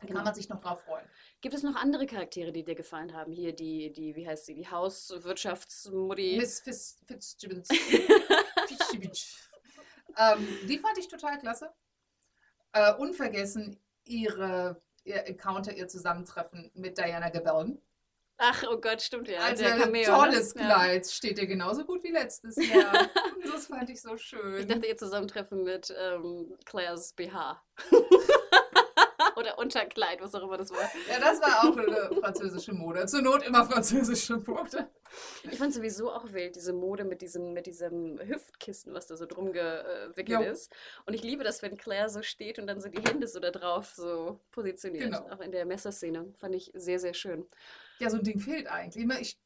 [0.01, 0.19] Da Genau.
[0.19, 1.09] kann man sich noch drauf freuen.
[1.41, 3.33] Gibt es noch andere Charaktere, die dir gefallen haben?
[3.33, 6.37] Hier die, die wie heißt sie, die Hauswirtschaftsmutti.
[6.39, 7.69] Miss Fitz, Fitzgibbons.
[8.67, 9.51] Fitzgibbons.
[10.17, 11.73] Ähm, die fand ich total klasse.
[12.73, 17.81] Äh, unvergessen ihre, ihr Encounter, ihr Zusammentreffen mit Diana Gabaldon.
[18.37, 19.39] Ach, oh Gott, stimmt ja.
[19.41, 20.63] Also ein Cameo, tolles ne?
[20.63, 20.69] Ja.
[20.69, 21.07] Kleid.
[21.07, 23.09] Steht ihr genauso gut wie letztes Jahr.
[23.45, 24.59] das fand ich so schön.
[24.59, 27.63] Ich dachte, ihr Zusammentreffen mit ähm, Claires BH.
[29.37, 30.91] Oder Unterkleid, was auch immer das war.
[31.09, 33.07] ja, das war auch eine französische Mode.
[33.07, 34.89] Zur Not immer französische Mode.
[35.51, 39.27] Ich fand sowieso auch wild, diese Mode mit diesem, mit diesem Hüftkissen, was da so
[39.27, 40.51] drum gewickelt Jo.
[40.51, 40.73] ist.
[41.07, 43.51] Und ich liebe das, wenn Claire so steht und dann so die Hände so da
[43.51, 45.05] drauf so positioniert.
[45.05, 45.29] Genau.
[45.31, 46.33] Auch in der Messerszene.
[46.39, 47.47] Fand ich sehr, sehr schön.
[48.01, 49.07] Ja, so ein Ding fehlt eigentlich.
[49.21, 49.39] Ich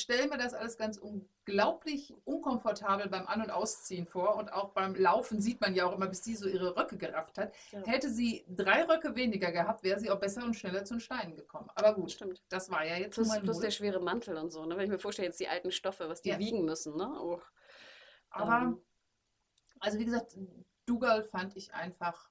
[0.00, 4.36] stelle mir das alles ganz unglaublich unkomfortabel beim An- und Ausziehen vor.
[4.36, 7.38] Und auch beim Laufen sieht man ja auch immer, bis die so ihre Röcke gerafft
[7.38, 7.54] hat.
[7.72, 7.82] Ja.
[7.86, 11.34] Hätte sie drei Röcke weniger gehabt, wäre sie auch besser und schneller zu den Steinen
[11.36, 11.68] gekommen.
[11.74, 12.42] Aber gut, Stimmt.
[12.48, 14.76] das war ja jetzt Plus, mal plus der schwere Mantel und so, ne?
[14.76, 16.38] Wenn ich mir vorstelle, jetzt die alten Stoffe, was die Ja.
[16.38, 17.10] wiegen müssen, ne?
[17.20, 17.40] Oh.
[18.30, 18.80] Aber, ähm,
[19.80, 20.36] also wie gesagt,
[20.86, 22.30] Dougal fand ich einfach,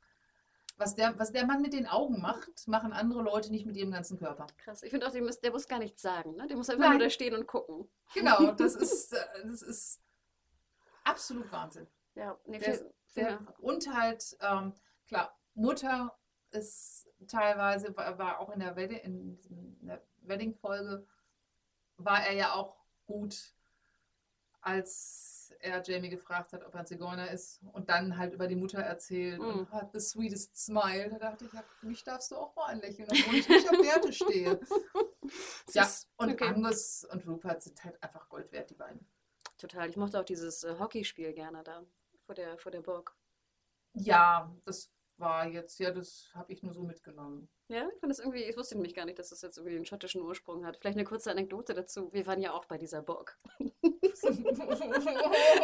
[0.78, 3.92] was der, was der Mann mit den Augen macht, machen andere Leute nicht mit ihrem
[3.92, 4.48] ganzen Körper.
[4.58, 4.84] Krass.
[4.84, 6.48] Ich finde auch, der muss, der muss gar nichts sagen, ne?
[6.48, 6.98] Der muss einfach Nein.
[6.98, 7.90] nur da stehen und gucken.
[8.14, 10.02] Genau, das ist, äh, das ist
[11.04, 11.88] absolut Wahnsinn.
[12.16, 14.74] Ja, nee, Der, viel, der, und halt, ähm,
[15.08, 16.18] klar, Mutter
[16.52, 21.06] ist teilweise, war, war auch in der, Wedding, in, in der Wedding-Folge,
[21.98, 23.54] war er ja auch gut,
[24.62, 28.56] als er Jamie gefragt hat, ob er ein Zigeuner ist und dann halt über die
[28.56, 29.46] Mutter erzählt Mhm.
[29.48, 31.10] und hat the sweetest smile.
[31.10, 34.14] Da dachte ich, ja, mich darfst du auch mal anlächeln, obwohl ich nicht auf Werte
[34.14, 34.60] stehe.
[35.74, 36.48] ja, und Okay.
[36.48, 39.08] Angus und Rupert sind halt einfach Gold wert, die beiden.
[39.58, 39.90] Total.
[39.90, 41.84] Ich mochte auch dieses äh, Hockeyspiel gerne da
[42.26, 43.16] vor der, vor der Burg.
[43.94, 47.48] Ja, das war jetzt, ja, das habe ich nur so mitgenommen.
[47.68, 49.86] Ja, ich fand das irgendwie, ich wusste nämlich gar nicht, dass das jetzt irgendwie einen
[49.86, 50.78] schottischen Ursprung hat.
[50.78, 52.14] Vielleicht eine kurze Anekdote dazu.
[52.14, 53.40] Wir waren ja auch bei dieser Burg.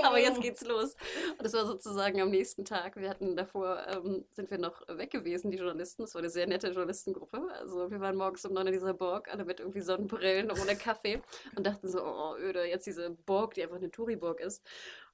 [0.03, 0.95] Aber jetzt geht's los.
[1.37, 2.95] Und das war sozusagen am nächsten Tag.
[2.95, 6.01] Wir hatten davor, ähm, sind wir noch weg gewesen, die Journalisten.
[6.03, 7.47] Es war eine sehr nette Journalistengruppe.
[7.51, 11.21] Also wir waren morgens um neun in dieser Burg, alle mit irgendwie Sonnenbrillen, ohne Kaffee
[11.55, 14.63] und dachten so, oh, öde, jetzt diese Burg, die einfach eine Touri-Burg ist.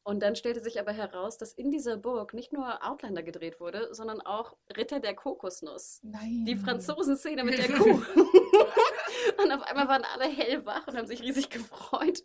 [0.07, 3.93] Und dann stellte sich aber heraus, dass in dieser Burg nicht nur Outlander gedreht wurde,
[3.93, 5.99] sondern auch Ritter der Kokosnuss.
[6.01, 6.45] Nein.
[6.45, 7.89] Die Franzosen-Szene mit der Kuh.
[9.43, 12.23] und auf einmal waren alle hellwach und haben sich riesig gefreut.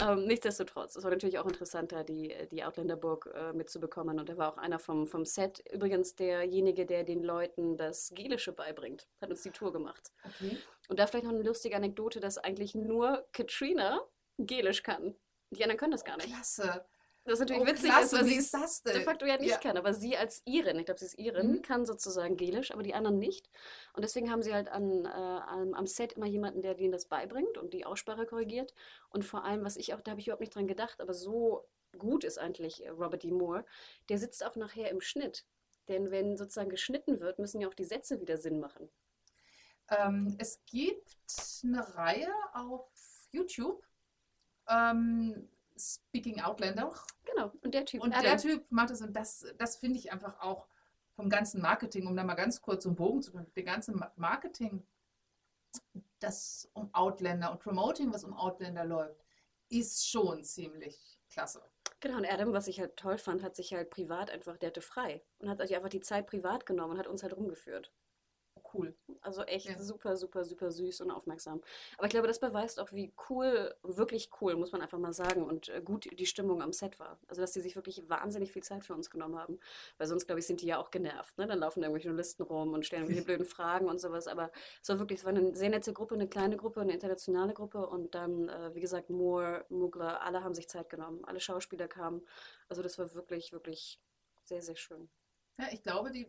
[0.00, 4.20] Ähm, nichtsdestotrotz, es war natürlich auch interessanter, die, die Outlander-Burg äh, mitzubekommen.
[4.20, 8.52] Und da war auch einer vom, vom Set, übrigens derjenige, der den Leuten das Gelische
[8.52, 10.12] beibringt, hat uns die Tour gemacht.
[10.24, 10.56] Okay.
[10.88, 14.02] Und da vielleicht noch eine lustige Anekdote, dass eigentlich nur Katrina
[14.38, 15.16] Gelisch kann.
[15.50, 16.28] Die anderen können das gar nicht.
[16.28, 16.84] Klasse.
[17.26, 18.94] Das natürlich Oh, witzig klasse, ist, weil sie ist das denn?
[18.96, 19.58] de facto ja nicht Ja.
[19.58, 19.76] kann.
[19.78, 21.62] Aber sie als Irin, ich glaube, sie ist Irin, Mhm.
[21.62, 23.48] kann sozusagen Gelisch, aber die anderen nicht.
[23.94, 27.06] Und deswegen haben sie halt an, äh, am, am Set immer jemanden, der denen das
[27.06, 28.74] beibringt und die Aussprache korrigiert.
[29.08, 31.66] Und vor allem, was ich auch, da habe ich überhaupt nicht dran gedacht, aber so
[31.98, 33.30] gut ist eigentlich äh, Robert D.
[33.30, 33.64] Moore,
[34.10, 35.46] der sitzt auch nachher im Schnitt.
[35.88, 38.90] Denn wenn sozusagen geschnitten wird, müssen ja auch die Sätze wieder Sinn machen.
[39.90, 41.16] Ähm, es gibt
[41.62, 42.86] eine Reihe auf
[43.32, 43.84] YouTube,
[44.68, 46.94] ähm, Speaking Outlander.
[47.24, 47.52] Genau.
[47.62, 48.02] Und der Typ.
[48.02, 50.68] Und Adam, der Typ macht es und das, das finde ich einfach auch
[51.14, 54.12] vom ganzen Marketing, um da mal ganz kurz einen Bogen zu machen, der ganze Ma-
[54.16, 54.86] Marketing,
[56.18, 59.24] das um Outlander und Promoting, was um Outlander läuft,
[59.68, 61.62] ist schon ziemlich klasse.
[62.00, 64.80] Genau, und Adam, was ich halt toll fand, hat sich halt privat einfach, der hatte
[64.80, 67.92] frei und hat sich einfach die Zeit privat genommen und hat uns halt rumgeführt.
[68.74, 68.94] Cool.
[69.20, 69.78] Also echt Ja.
[69.78, 71.62] super, super, super süß und aufmerksam.
[71.96, 75.44] Aber ich glaube, das beweist auch, wie cool, wirklich cool, muss man einfach mal sagen,
[75.44, 77.18] und äh, gut die Stimmung am Set war.
[77.28, 79.58] Also, dass die sich wirklich wahnsinnig viel Zeit für uns genommen haben.
[79.98, 81.38] Weil sonst, glaube ich, sind die ja auch genervt.
[81.38, 81.46] Ne?
[81.46, 84.26] Dann laufen da irgendwelche Journalisten rum und stellen irgendwelche blöden Fragen und sowas.
[84.26, 84.50] Aber
[84.82, 87.86] es war wirklich, es war eine sehr nette Gruppe, eine kleine Gruppe, eine internationale Gruppe.
[87.86, 91.24] Und dann, äh, wie gesagt, Moore, Mugler, alle haben sich Zeit genommen.
[91.24, 92.26] Alle Schauspieler kamen.
[92.68, 94.00] Also, das war wirklich, wirklich
[94.42, 95.08] sehr, sehr schön.
[95.58, 96.26] Ja, ich glaube, die,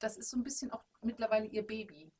[0.00, 2.10] das ist so ein bisschen auch mittlerweile ihr Baby.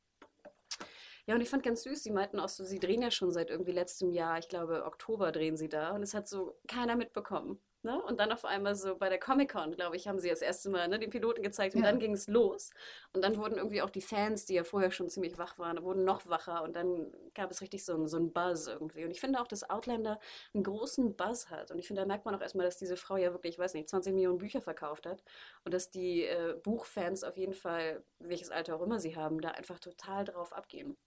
[1.27, 3.49] Ja, und ich fand ganz süß, sie meinten auch so, sie drehen ja schon seit
[3.49, 7.59] irgendwie letztem Jahr, ich glaube Oktober drehen sie da und es hat so keiner mitbekommen.
[7.83, 7.99] Ne?
[8.03, 10.87] Und dann auf einmal so bei der Comic-Con, glaube ich, haben sie das erste Mal
[10.87, 11.87] ne, den Piloten gezeigt und Ja.
[11.89, 12.69] dann ging es los.
[13.11, 16.03] Und dann wurden irgendwie auch die Fans, die ja vorher schon ziemlich wach waren, wurden
[16.03, 19.03] noch wacher und dann gab es richtig so einen, so einen Buzz irgendwie.
[19.03, 20.19] Und ich finde auch, dass Outlander
[20.53, 21.71] einen großen Buzz hat.
[21.71, 23.73] Und ich finde, da merkt man auch erstmal, dass diese Frau ja wirklich, ich weiß
[23.73, 25.23] nicht, 20 Millionen Bücher verkauft hat
[25.63, 29.49] und dass die äh, Buchfans auf jeden Fall, welches Alter auch immer sie haben, da
[29.49, 30.97] einfach total drauf abgeben.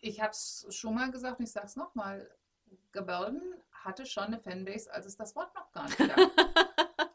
[0.00, 2.30] Ich habe es schon mal gesagt und ich sage es nochmal.
[2.92, 6.18] Gebelden hatte schon eine Fanbase, als es das Wort noch gar nicht gab.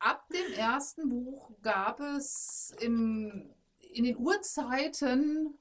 [0.00, 5.58] Ab dem ersten Buch gab es im, in den Urzeiten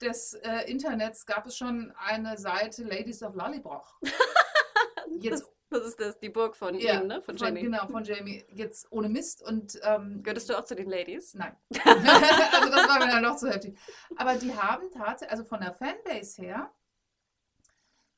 [0.00, 3.96] des äh, Internets gab es schon eine Seite Ladies of Lollybroch.
[5.20, 7.20] Jetzt, Das ist das, die Burg von ja, ihm, ne?
[7.22, 7.62] Von von, Jamie.
[7.62, 8.44] genau, von Jamie.
[8.48, 11.34] Jetzt ohne Mist und ähm, Gehörtest du auch zu den Ladies?
[11.34, 11.56] Nein.
[11.84, 13.76] also das war mir dann noch zu heftig.
[14.16, 16.70] Aber die haben tatsächlich, also von der Fanbase her,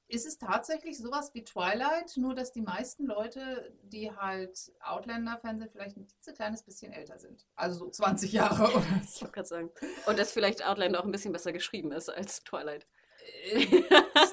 [0.08, 5.70] ist es tatsächlich sowas wie Twilight, nur dass die meisten Leute, die halt Outlander-Fans sind,
[5.72, 7.46] vielleicht ein kleines bisschen älter sind.
[7.56, 9.20] Also so 20 Jahre oder Ich so.
[9.22, 9.70] wollte gerade sagen.
[10.06, 12.86] Und dass vielleicht Outlander auch ein bisschen besser geschrieben ist als Twilight.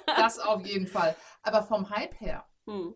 [0.05, 1.15] Das auf jeden Fall.
[1.41, 2.95] Aber vom Hype her Hm.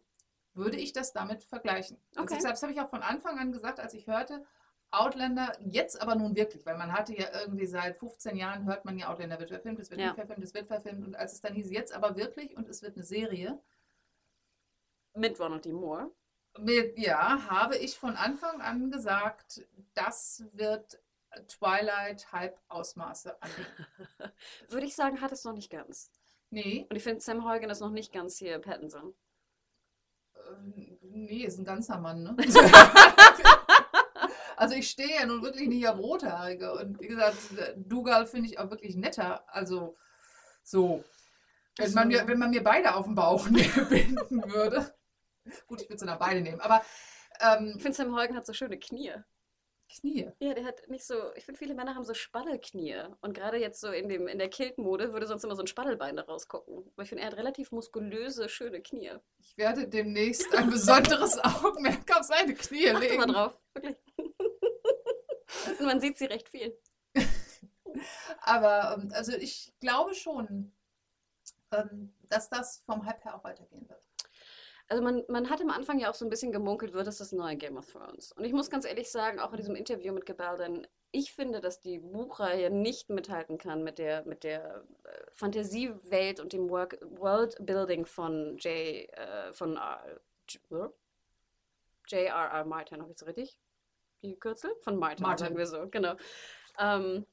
[0.54, 1.98] würde ich das damit vergleichen.
[2.16, 2.36] Also Okay.
[2.38, 4.46] deshalb- das habe ich auch von Anfang an gesagt, als ich hörte,
[4.92, 8.98] Outlander, jetzt aber nun wirklich, weil man hatte ja irgendwie seit 15 Jahren, hört man
[8.98, 10.08] ja, Outlander wird verfilmt, es wird Ja.
[10.08, 11.06] nicht verfilmt, es wird verfilmt.
[11.06, 13.60] Und als es dann hieß, jetzt aber wirklich und es wird eine Serie,
[15.16, 15.74] Mit Ronald D.
[15.74, 16.12] Moore.
[16.58, 21.00] mit, ja, habe ich von Anfang an gesagt, das wird
[21.48, 23.88] Twilight-Hype-Ausmaße annehmen.
[24.70, 26.10] Würde ich sagen, hat es noch nicht ganz.
[26.50, 29.14] Nee, Und ich finde, Sam Horgan ist noch nicht ganz hier Pattinson.
[30.50, 32.36] ähm, nee, ist ein ganzer Mann, ne?
[34.60, 36.74] Also ich stehe ja nun wirklich nicht auf Rothaarige.
[36.74, 37.38] Und wie gesagt,
[37.78, 39.44] Dougal finde ich auch wirklich netter.
[39.48, 39.96] Also
[40.64, 41.04] so.
[41.78, 43.48] Wenn man, mir, wenn man mir beide auf den Bauch
[43.90, 44.94] binden würde.
[45.68, 46.60] Gut, ich würde sie dann beide nehmen.
[46.60, 46.84] Aber
[47.40, 49.14] ähm, Ich finde, Sam Horgan hat so schöne Knie.
[49.90, 50.30] Knie.
[50.40, 51.34] Ja, der hat nicht so.
[51.36, 53.02] Ich finde, viele Männer haben so Spaddelknie.
[53.22, 56.18] Und gerade jetzt so in, dem, in der Kiltmode würde sonst immer so ein Spaddelbein
[56.18, 56.92] da rausgucken.
[56.94, 59.14] Aber ich finde, er hat relativ muskulöse, schöne Knie.
[59.40, 63.34] Ich werde demnächst ein besonderes Augenmerk auf seine Knie Achte mal legen.
[63.34, 63.54] drauf.
[63.74, 63.96] Wirklich.
[65.80, 66.78] Und man sieht sie recht viel.
[68.42, 70.72] Aber ähm, also ich glaube schon,
[71.72, 74.02] ähm, dass das vom Hype her auch weitergehen wird.
[74.88, 77.32] Also man, man hat am Anfang ja auch so ein bisschen gemunkelt, wird es das
[77.32, 78.32] neue Game of Thrones.
[78.32, 81.80] Und ich muss ganz ehrlich sagen, auch in diesem Interview mit Gebaldin, ich finde, dass
[81.80, 88.06] die Buchreihe nicht mithalten kann mit der, mit der äh, Fantasiewelt und dem Work, Worldbuilding
[88.08, 89.10] von J.
[89.14, 90.20] Äh, von R-
[90.50, 90.94] J-
[92.08, 92.66] J.R.R.
[92.66, 93.60] Martin, habe ich so richtig?
[94.22, 94.72] Die Kürzel?
[94.82, 95.46] Von Martin, Martin.
[95.46, 96.16] sagen wir so, genau.
[96.78, 97.26] Ähm,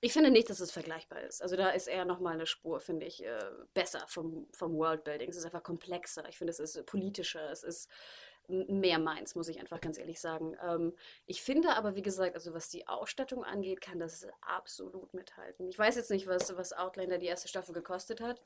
[0.00, 1.42] ich finde nicht, dass es vergleichbar ist.
[1.42, 3.38] Also da ist eher nochmal eine Spur, finde ich, äh,
[3.72, 5.28] besser vom, vom Worldbuilding.
[5.28, 6.28] Es ist einfach komplexer.
[6.28, 7.50] Ich finde, es ist politischer.
[7.50, 7.88] Es ist
[8.48, 10.56] mehr meins, muss ich einfach ganz ehrlich sagen.
[10.66, 10.94] Ähm,
[11.26, 15.68] ich finde aber, wie gesagt, also was die Ausstattung angeht, kann das absolut mithalten.
[15.68, 18.42] Ich weiß jetzt nicht, was, was Outlander die erste Staffel gekostet hat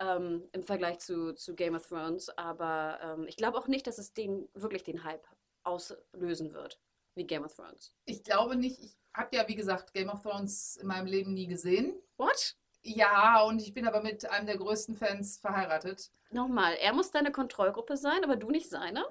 [0.00, 3.98] ähm, im Vergleich zu, zu Game of Thrones, aber ähm, ich glaube auch nicht, dass
[3.98, 5.26] es den, wirklich den Hype
[5.64, 6.80] auslösen wird,
[7.14, 7.94] wie Game of Thrones.
[8.04, 11.46] Ich glaube nicht, ich habe ja wie gesagt Game of Thrones in meinem Leben nie
[11.46, 11.94] gesehen.
[12.16, 12.56] What?
[12.82, 16.10] Ja, und ich bin aber mit einem der größten Fans verheiratet.
[16.30, 19.06] Nochmal, er muss deine Kontrollgruppe sein, aber du nicht seine?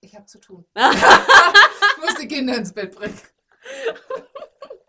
[0.00, 0.66] Ich habe zu tun.
[0.74, 3.18] ich muss die Kinder ins Bett bringen.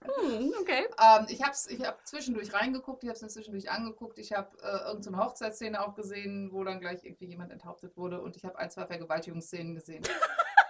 [0.02, 0.88] Hm, okay.
[1.02, 4.18] Ähm, ich habe ich hab zwischendurch reingeguckt, ich habe es mir zwischendurch angeguckt.
[4.18, 8.22] Ich habe äh, irgendeine Hochzeitsszene auch gesehen, wo dann gleich irgendwie jemand enthauptet wurde.
[8.22, 10.04] Und ich habe ein, zwei Vergewaltigungsszenen gesehen.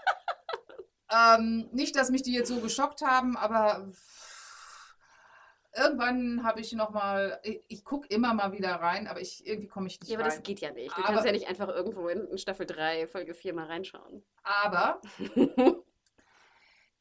[1.12, 3.88] ähm, nicht, dass mich die jetzt so geschockt haben, aber
[5.76, 9.88] irgendwann habe ich nochmal, ich, ich gucke immer mal wieder rein, aber ich, irgendwie komme
[9.88, 10.36] ich nicht Ja, aber rein.
[10.36, 10.92] das geht ja nicht.
[10.98, 14.24] Du Aber- kannst ja nicht einfach irgendwo in, in Staffel 3, Folge 4 mal reinschauen.
[14.44, 15.02] Aber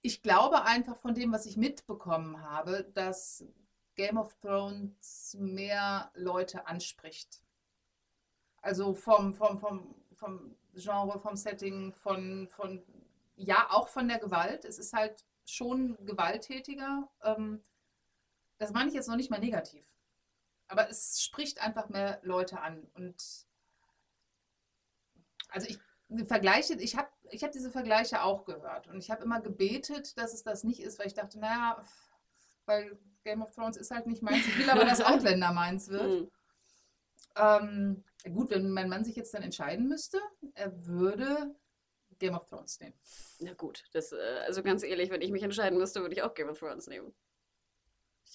[0.02, 3.44] ich glaube einfach von dem, was ich mitbekommen habe, dass
[3.96, 7.42] Game of Thrones mehr Leute anspricht.
[8.60, 12.82] Also vom, vom, vom, vom Genre, vom Setting, von, von,
[13.36, 14.64] ja, auch von der Gewalt.
[14.64, 17.08] Es ist halt schon gewalttätiger.
[17.22, 17.62] Ähm,
[18.58, 19.84] das meine ich jetzt noch nicht mal negativ.
[20.68, 22.86] Aber es spricht einfach mehr Leute an.
[22.94, 23.46] Und
[25.48, 25.78] also ich
[26.26, 30.32] Vergleiche, ich habe ich hab diese Vergleiche auch gehört und ich habe immer gebetet, dass
[30.32, 31.82] es das nicht ist, weil ich dachte, naja,
[32.66, 34.46] weil Game of Thrones ist halt nicht meins.
[34.46, 36.02] Ich will aber, dass Outlander meins wird.
[36.02, 36.30] Hm.
[37.36, 38.04] Ähm,
[38.34, 40.20] gut, wenn mein Mann sich jetzt dann entscheiden müsste,
[40.54, 41.54] er würde
[42.18, 42.94] Game of Thrones nehmen.
[43.40, 46.34] Na gut, das, äh, also ganz ehrlich, wenn ich mich entscheiden müsste, würde ich auch
[46.34, 47.14] Game of Thrones nehmen.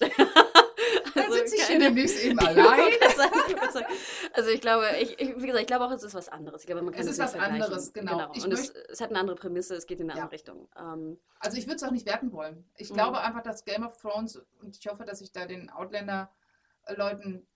[0.00, 2.92] Dann sitze ich hier keine- demnächst eben allein.
[3.16, 3.84] sagen.
[4.32, 6.62] Also ich glaube, ich, ich, wie gesagt, ich glaube auch, es ist was anderes.
[6.62, 8.30] Ich glaube, man kann Es ist was anderes, genau.
[8.34, 10.24] Ich Und es, es hat eine andere Prämisse, es geht in eine Ja.
[10.24, 10.68] andere Richtung.
[10.78, 12.64] Ähm, Also ich würde es auch nicht werten wollen.
[12.76, 12.94] Ich Mhm.
[12.94, 17.46] glaube einfach, dass Game of Thrones, und ich hoffe, dass ich da den Outlander-Leuten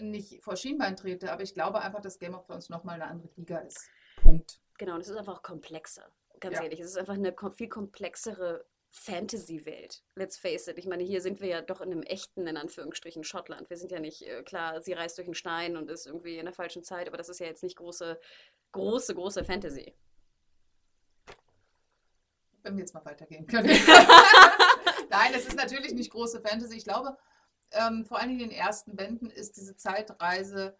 [0.00, 3.28] nicht vor Schienbein trete, aber ich glaube einfach, dass Game of Thrones nochmal eine andere
[3.36, 3.88] Liga ist.
[4.16, 4.58] Punkt.
[4.78, 6.10] Genau, und es ist einfach auch komplexer.
[6.40, 6.64] Ganz Ja.
[6.64, 10.02] ehrlich, es ist einfach eine viel komplexere Fantasy-Welt.
[10.16, 10.76] Let's face it.
[10.78, 13.70] Ich meine, hier sind wir ja doch in einem echten, in Anführungsstrichen, Schottland.
[13.70, 16.44] Wir sind ja nicht, äh, klar, sie reist durch einen Stein und ist irgendwie in
[16.44, 18.20] der falschen Zeit, aber das ist ja jetzt nicht große,
[18.72, 19.94] große, große Fantasy.
[22.62, 23.68] Wenn wir jetzt mal weitergehen können.
[25.10, 26.76] Nein, es ist natürlich nicht große Fantasy.
[26.76, 27.16] Ich glaube,
[27.72, 30.76] ähm, vor allen Dingen in den ersten Bänden ist diese Zeitreise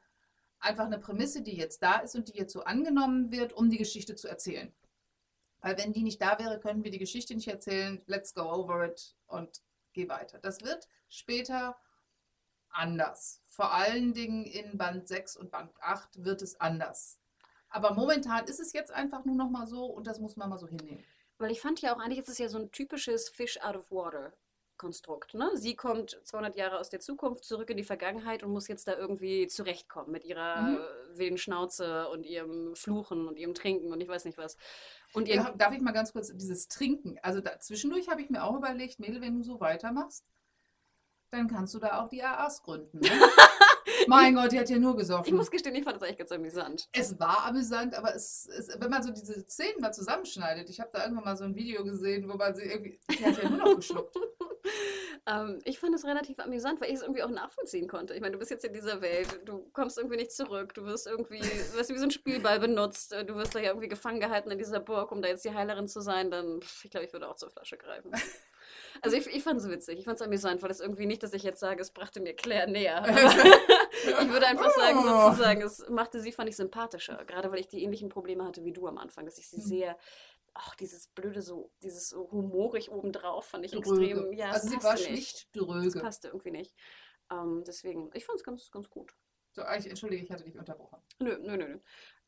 [0.62, 3.78] einfach eine Prämisse, die jetzt da ist und die jetzt so angenommen wird, um die
[3.78, 4.72] Geschichte zu erzählen.
[5.60, 8.02] Weil wenn die nicht da wäre, können wir die Geschichte nicht erzählen.
[8.06, 10.38] Let's go over it und geh weiter.
[10.38, 11.76] Das wird später
[12.70, 13.42] anders.
[13.48, 17.18] Vor allen Dingen in Band 6 und Band 8 wird es anders.
[17.68, 20.58] Aber momentan ist es jetzt einfach nur noch mal so und das muss man mal
[20.58, 21.04] so hinnehmen.
[21.38, 23.90] Weil ich fand ja auch, eigentlich ist es ja so ein typisches Fish out of
[23.90, 24.32] water
[24.82, 25.34] Konstrukt.
[25.34, 25.48] Ne?
[25.54, 28.96] Sie kommt 200 Jahre aus der Zukunft zurück in die Vergangenheit und muss jetzt da
[28.96, 30.78] irgendwie zurechtkommen mit ihrer Mhm.
[31.14, 34.56] wilden Schnauze und ihrem Fluchen und ihrem Trinken und ich weiß nicht was.
[35.14, 37.16] Und ihren, Ja, darf ich mal ganz kurz dieses Trinken?
[37.22, 40.24] Also da, zwischendurch habe ich mir auch überlegt, Mädel, wenn du so weitermachst,
[41.30, 42.98] dann kannst du da auch die AAs gründen.
[42.98, 43.08] Ne?
[44.08, 45.36] mein Gott, die hat ja nur ich gesoffen.
[45.36, 46.88] muss gestehen, ich fand das eigentlich ganz amüsant.
[46.92, 50.90] Es war amüsant, aber es, es, wenn man so diese Szenen mal zusammenschneidet, ich habe
[50.92, 53.58] da irgendwann mal so ein Video gesehen, wo man sie irgendwie, die hat ja nur
[53.58, 54.14] noch geschluckt.
[55.26, 58.12] Ähm, ich fand es relativ amüsant, weil ich es irgendwie auch nachvollziehen konnte.
[58.14, 61.06] Ich meine, du bist jetzt in dieser Welt, du kommst irgendwie nicht zurück, du wirst
[61.06, 64.18] irgendwie, du wirst wie so ein Spielball benutzt, äh, du wirst da ja irgendwie gefangen
[64.20, 67.12] gehalten in dieser Burg, um da jetzt die Heilerin zu sein, dann, ich glaube, ich
[67.12, 68.10] würde auch zur Flasche greifen.
[69.00, 71.32] Also ich, ich fand es witzig, ich fand es amüsant, weil es irgendwie nicht, dass
[71.32, 73.04] ich jetzt sage, es brachte mir Claire näher.
[74.04, 75.28] Ich würde einfach sagen, Oh.
[75.30, 77.24] sozusagen, es machte sie, fand ich, sympathischer.
[77.26, 79.62] Gerade weil ich die ähnlichen Probleme hatte wie du am Anfang, dass ich sie Mhm.
[79.64, 79.96] sehr,
[80.54, 84.10] ach, dieses blöde, so, dieses so humorig obendrauf fand ich Dröge.
[84.10, 85.04] extrem, ja, also sie war nicht.
[85.06, 86.00] schlicht Das dröge.
[86.00, 86.74] passte irgendwie nicht.
[87.30, 89.14] Ähm, deswegen, ich fand es ganz, ganz gut.
[89.54, 90.98] So, ich, entschuldige, ich hatte dich unterbrochen.
[91.18, 91.68] Nö, nö, nö.
[91.68, 91.78] nö.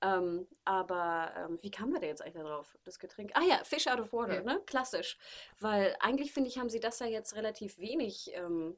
[0.03, 3.31] Ähm, aber ähm, wie kamen wir da jetzt eigentlich da drauf, das Getränk?
[3.35, 4.43] Ah ja, Fish out of water, Ja.
[4.43, 4.63] ne?
[4.67, 5.17] Klassisch.
[5.59, 8.77] Weil eigentlich, finde ich, haben sie das ja jetzt relativ wenig ähm,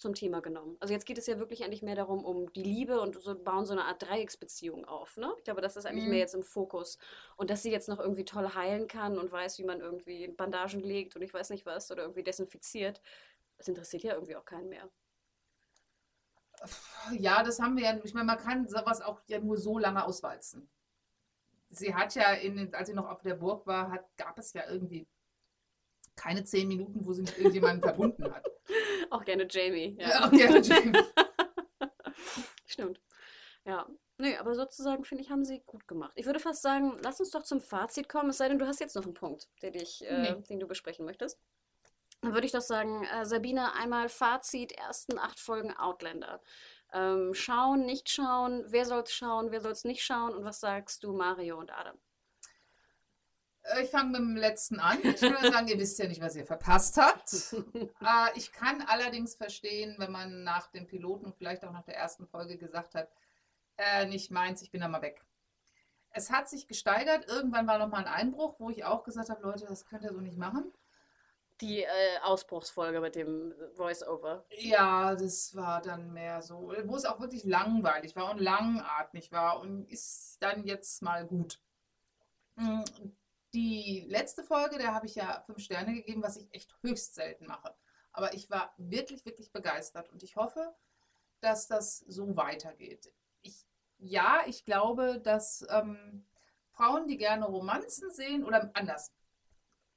[0.00, 0.76] zum Thema genommen.
[0.80, 3.66] Also jetzt geht es ja wirklich eigentlich mehr darum, um die Liebe und so bauen
[3.66, 5.32] so eine Art Dreiecksbeziehung auf, ne?
[5.38, 6.10] Ich glaube, das ist eigentlich Mhm.
[6.10, 6.98] mehr jetzt im Fokus.
[7.36, 10.80] Und dass sie jetzt noch irgendwie toll heilen kann und weiß, wie man irgendwie Bandagen
[10.80, 13.00] legt und ich weiß nicht was oder irgendwie desinfiziert,
[13.56, 14.88] das interessiert ja irgendwie auch keinen mehr.
[17.18, 17.98] Ja, das haben wir ja.
[18.04, 20.68] Ich meine, man kann sowas auch ja nur so lange auswalzen.
[21.70, 24.62] Sie hat ja, in, als sie noch auf der Burg war, hat, gab es ja
[24.68, 25.06] irgendwie
[26.16, 28.44] keine zehn Minuten, wo sie mit irgendjemandem verbunden hat.
[29.10, 29.96] Auch gerne Jamie.
[29.98, 30.92] Ja, auch gerne Jamie.
[32.66, 33.00] Stimmt.
[33.64, 33.86] Ja.
[34.18, 36.12] Nee, aber sozusagen, finde ich, haben sie gut gemacht.
[36.16, 38.80] Ich würde fast sagen, lass uns doch zum Fazit kommen, es sei denn, du hast
[38.80, 40.42] jetzt noch einen Punkt, der dich, äh, Nee.
[40.48, 41.38] den du besprechen möchtest.
[42.20, 46.42] Dann würde ich doch sagen, äh, Sabine, einmal Fazit, ersten acht Folgen Outlander.
[46.92, 50.58] Ähm, schauen, nicht schauen, wer soll es schauen, wer soll es nicht schauen und was
[50.58, 51.96] sagst du, Mario und Adam?
[53.74, 54.98] Äh, Ich fange mit dem letzten an.
[55.02, 57.32] Ich würde sagen, ihr wisst ja nicht, was ihr verpasst habt.
[57.74, 61.96] Äh, ich kann allerdings verstehen, wenn man nach dem Piloten und vielleicht auch nach der
[61.96, 63.08] ersten Folge gesagt hat,
[63.76, 65.24] äh, nicht meins, ich bin da mal weg.
[66.10, 67.28] Es hat sich gesteigert.
[67.28, 70.12] Irgendwann war noch mal ein Einbruch, wo ich auch gesagt habe, Leute, das könnt ihr
[70.12, 70.72] so nicht machen.
[71.60, 71.88] Die äh,
[72.22, 74.44] Ausbruchsfolge mit dem Voice-Over.
[74.58, 79.60] Ja, das war dann mehr so, wo es auch wirklich langweilig war und langatmig war
[79.60, 81.60] und ist dann jetzt mal gut.
[82.56, 82.82] Mm,
[83.54, 87.46] Die letzte Folge, der habe ich ja fünf Sterne gegeben, was ich echt höchst selten
[87.46, 87.74] mache.
[88.12, 90.74] Aber ich war wirklich, wirklich begeistert und ich hoffe,
[91.40, 93.12] dass das so weitergeht.
[93.42, 93.66] Ich,
[93.98, 96.26] ja, ich glaube, dass ähm,
[96.70, 99.12] Frauen, die gerne Romanzen sehen, oder anders,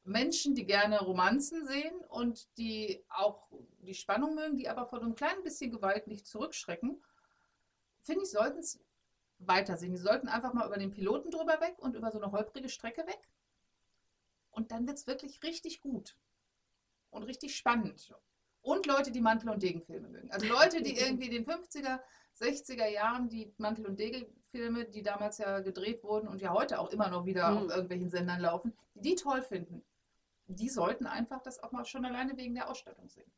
[0.03, 3.47] Menschen, die gerne Romanzen sehen und die auch
[3.79, 7.03] die Spannung mögen, die aber von einem kleinen bisschen Gewalt nicht zurückschrecken,
[8.01, 8.79] finde ich, sollten es
[9.39, 9.91] weitersehen.
[9.91, 13.05] Die sollten einfach mal über den Piloten drüber weg und über so eine holprige Strecke
[13.05, 13.19] weg.
[14.51, 16.15] Und dann wird es wirklich richtig gut
[17.09, 18.13] und richtig spannend.
[18.61, 20.31] Und Leute, die Mantel- und Degenfilme mögen.
[20.31, 21.99] Also Leute, die irgendwie in den 50er,
[22.39, 26.89] 60er Jahren die Mantel- und Degenfilme, die damals ja gedreht wurden und ja heute auch
[26.91, 27.57] immer noch wieder Mhm.
[27.57, 29.83] auf irgendwelchen Sendern laufen, die die toll finden,
[30.47, 33.31] die sollten einfach das auch mal schon alleine wegen der Ausstattung sehen.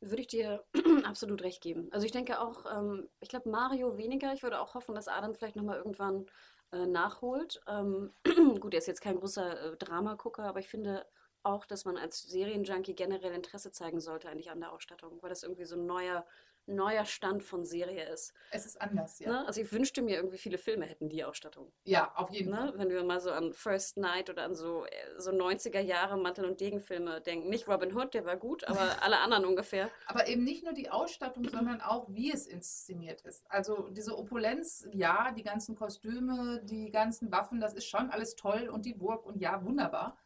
[0.00, 0.64] Würde ich dir
[1.04, 1.88] absolut recht geben.
[1.92, 4.32] Also ich denke auch, ähm, ich glaube Mario weniger.
[4.32, 6.26] Ich würde auch hoffen, dass Adam vielleicht nochmal irgendwann
[6.72, 7.60] nachholt.
[7.68, 8.12] Ähm,
[8.60, 11.06] gut, er ist jetzt kein großer äh, Dramagucker, aber ich finde
[11.42, 15.42] auch, dass man als Serienjunkie generell Interesse zeigen sollte eigentlich an der Ausstattung, weil das
[15.42, 16.26] irgendwie so ein neuer
[16.66, 18.32] neuer Stand von Serie ist.
[18.50, 19.30] Es ist anders, ja.
[19.30, 19.46] Ne?
[19.46, 21.72] Also ich wünschte mir irgendwie viele Filme hätten die Ausstattung.
[21.84, 22.56] Ja, auf jeden Ne?
[22.56, 22.78] Fall.
[22.78, 26.44] Wenn wir mal so an First Night oder an so, äh, so 90er Jahre Mantel
[26.44, 27.48] und Degen Filme denken.
[27.48, 29.90] Nicht Robin Hood, der war gut, aber alle anderen ungefähr.
[30.06, 33.44] Aber eben nicht nur die Ausstattung, sondern auch, wie es inszeniert ist.
[33.48, 38.68] Also diese Opulenz, ja, die ganzen Kostüme, die ganzen Waffen, das ist schon alles toll
[38.68, 40.16] und die Burg und ja, wunderbar.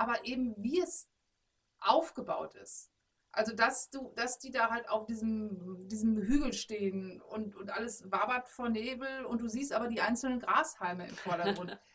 [0.00, 1.10] Aber eben, wie es
[1.78, 2.90] aufgebaut ist.
[3.32, 8.10] Also, dass du, dass die da halt auf diesem, diesem Hügel stehen und, und alles
[8.10, 11.78] wabert vor Nebel und du siehst aber die einzelnen Grashalme im Vordergrund.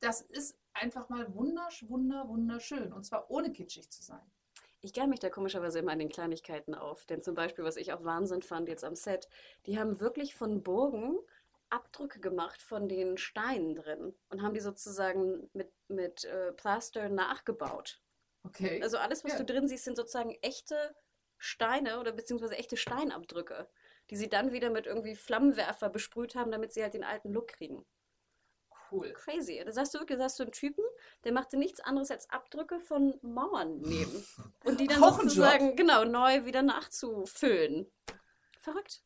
[0.00, 2.92] Das ist einfach mal wundersch, wunder, wunderschön.
[2.92, 4.22] Und zwar ohne kitschig zu sein.
[4.80, 7.04] Ich gern mich da komischerweise immer an den Kleinigkeiten auf.
[7.06, 9.28] Denn zum Beispiel, was ich auch Wahnsinn fand jetzt am Set,
[9.66, 11.18] die haben wirklich von Burgen
[11.70, 18.00] Abdrücke gemacht von den Steinen drin und haben die sozusagen mit, mit äh, Plaster nachgebaut.
[18.44, 18.80] Okay.
[18.82, 19.38] Also alles, was Ja.
[19.38, 20.94] du drin siehst, sind sozusagen echte
[21.36, 23.68] Steine oder beziehungsweise echte Steinabdrücke,
[24.10, 27.48] die sie dann wieder mit irgendwie Flammenwerfer besprüht haben, damit sie halt den alten Look
[27.48, 27.84] kriegen.
[28.90, 29.12] cool.
[29.12, 29.62] Crazy.
[29.64, 30.82] Da sagst du wirklich, da hast du einen Typen,
[31.24, 34.24] der machte nichts anderes als Abdrücke von Mauern nehmen.
[34.64, 37.92] Und die dann Auch sozusagen, genau, neu wieder nachzufüllen.
[38.58, 39.02] Verrückt.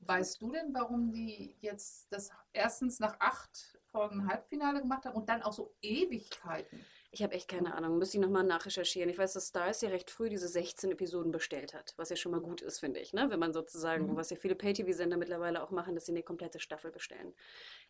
[0.00, 5.28] Weißt du denn, warum die jetzt das erstens nach acht Folgen Halbfinale gemacht haben und
[5.28, 6.84] dann auch so Ewigkeiten?
[7.10, 7.96] Ich habe echt keine Ahnung.
[7.98, 9.08] Müsste ich nochmal nachrecherchieren.
[9.08, 12.32] Ich weiß, dass Stars ja recht früh diese 16 Episoden bestellt hat, was ja schon
[12.32, 13.14] mal gut ist, finde ich.
[13.14, 13.30] Ne?
[13.30, 14.16] Wenn man sozusagen, Mhm.
[14.16, 17.34] was ja viele Pay-TV-Sender mittlerweile auch machen, dass sie eine komplette Staffel bestellen.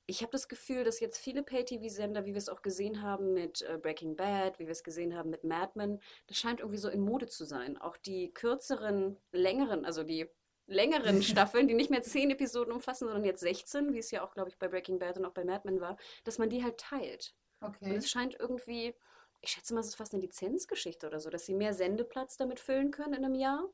[0.07, 3.63] Ich habe das Gefühl, dass jetzt viele Pay-TV-Sender, wie wir es auch gesehen haben mit
[3.63, 6.89] äh, Breaking Bad, wie wir es gesehen haben mit Mad Men, das scheint irgendwie so
[6.89, 7.77] in Mode zu sein.
[7.77, 10.31] Auch die kürzeren, längeren, also die
[10.69, 14.33] längeren Staffeln, die nicht mehr 10 Episoden umfassen, sondern jetzt 16, wie es ja auch,
[14.35, 16.79] glaube ich, bei Breaking Bad und auch bei Mad Men war, dass man die halt
[16.79, 17.35] teilt.
[17.61, 17.97] Und Okay.
[17.97, 18.95] es scheint irgendwie,
[19.41, 22.61] ich schätze mal, es ist fast eine Lizenzgeschichte oder so, dass sie mehr Sendeplatz damit
[22.61, 23.69] füllen können in einem Jahr.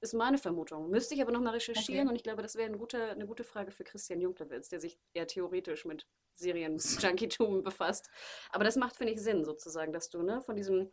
[0.00, 0.90] Ist meine Vermutung.
[0.90, 2.10] Müsste ich aber nochmal recherchieren Okay.
[2.10, 4.98] und ich glaube, das wäre ein guter, eine gute Frage für Christian Junklewitz, der sich
[5.14, 8.10] eher theoretisch mit Serien-Junkie-Tum befasst.
[8.50, 10.92] Aber das macht, finde ich, Sinn sozusagen, dass du ne, von diesem,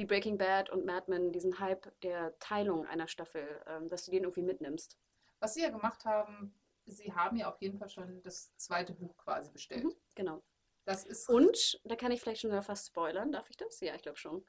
[0.00, 4.10] wie Breaking Bad und Mad Men, diesen Hype der Teilung einer Staffel, ähm, dass du
[4.10, 4.98] den irgendwie mitnimmst.
[5.40, 6.54] Was sie ja gemacht haben,
[6.86, 9.84] sie haben ja auf jeden Fall schon das zweite Buch quasi bestellt.
[9.84, 10.42] Mhm, genau.
[10.86, 13.78] Das ist Und, da kann ich vielleicht schon wieder fast spoilern, darf ich das?
[13.80, 14.46] Ja, ich glaube schon.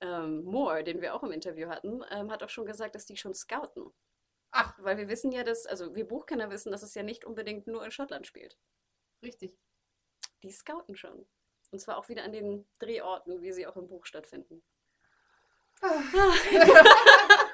[0.00, 3.16] Ähm, Moore, den wir auch im Interview hatten, ähm, hat auch schon gesagt, dass die
[3.16, 3.92] schon scouten.
[4.50, 7.68] Ach, Weil wir wissen ja, dass, also wir Buchkenner wissen, dass es ja nicht unbedingt
[7.68, 8.58] nur in Schottland spielt.
[9.22, 9.56] richtig.
[10.42, 11.26] Die scouten schon.
[11.70, 14.62] Und zwar auch wieder an den Drehorten, wie sie auch im Buch stattfinden.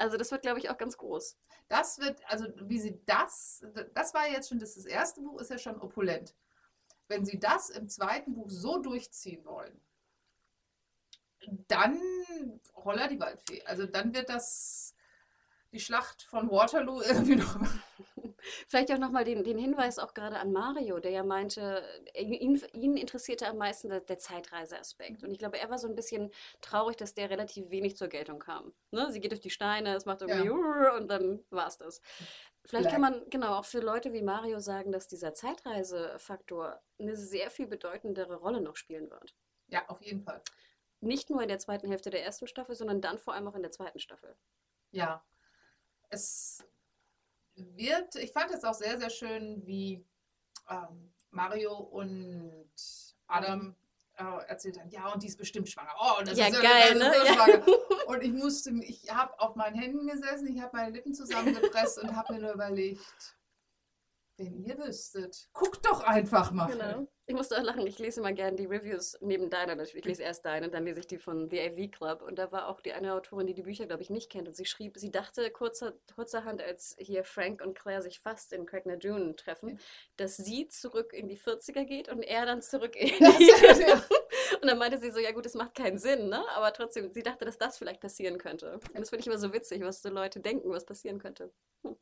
[0.00, 1.36] Also das wird, glaube ich, auch ganz groß.
[1.68, 5.50] Das wird, also wie sie das, das war jetzt schon, das, das erste Buch ist
[5.50, 6.34] ja schon opulent.
[7.06, 9.78] Wenn sie das im zweiten Buch so durchziehen wollen,
[11.68, 12.00] dann
[12.74, 13.62] Holla die Waldfee.
[13.66, 14.94] Also dann wird das
[15.70, 17.60] die Schlacht von Waterloo irgendwie noch.
[18.66, 21.82] Vielleicht auch nochmal den, den Hinweis auch gerade an Mario, der ja meinte,
[22.14, 25.22] ihn, ihn interessierte am meisten der, der Zeitreiseaspekt.
[25.22, 26.30] Und ich glaube, er war so ein bisschen
[26.60, 28.72] traurig, dass der relativ wenig zur Geltung kam.
[28.90, 29.10] Ne?
[29.10, 32.00] Sie geht durch die Steine, es macht irgendwie und dann war es das.
[32.64, 37.50] Vielleicht kann man genau auch für Leute wie Mario sagen, dass dieser Zeitreisefaktor eine sehr
[37.50, 39.34] viel bedeutendere Rolle noch spielen wird.
[39.68, 40.42] Ja, auf jeden Fall.
[41.00, 43.62] Nicht nur in der zweiten Hälfte der ersten Staffel, sondern dann vor allem auch in
[43.62, 44.36] der zweiten Staffel.
[44.90, 45.24] Ja.
[46.10, 46.64] Es
[47.76, 50.04] wird, ich fand es auch sehr, sehr schön, wie
[50.68, 52.70] ähm, Mario und
[53.26, 53.74] Adam
[54.16, 55.94] äh, erzählt haben, ja, und die ist bestimmt schwanger.
[55.98, 57.12] Oh, und das Ja, ist geil, ne?
[57.18, 57.34] so Ja.
[57.34, 57.66] schwanger.
[58.06, 62.16] Und ich musste, ich habe auf meinen Händen gesessen, ich habe meine Lippen zusammengepresst und
[62.16, 63.36] habe mir nur überlegt,
[64.40, 66.66] wenn ihr wüsstet, guckt doch einfach mal.
[66.66, 67.06] Genau.
[67.26, 67.86] Ich musste auch lachen.
[67.86, 69.96] Ich lese immer gerne die Reviews neben deiner natürlich.
[69.96, 72.22] Ich lese erst deine, dann lese ich die von The AV Club.
[72.22, 74.48] Und da war auch die eine Autorin, die die Bücher, glaube ich, nicht kennt.
[74.48, 78.66] Und sie schrieb, sie dachte kurzer, kurzerhand, als hier Frank und Claire sich fast in
[78.66, 79.78] Craigna Dune treffen,
[80.16, 83.80] dass sie zurück in die 40er geht und er dann zurück in die...
[83.80, 84.02] Ja.
[84.60, 86.42] Und dann meinte sie so, ja gut, das macht keinen Sinn, ne?
[86.56, 88.72] Aber trotzdem, sie dachte, dass das vielleicht passieren könnte.
[88.72, 91.52] Und das finde ich immer so witzig, was so Leute denken, was passieren könnte.
[91.84, 91.96] Hm.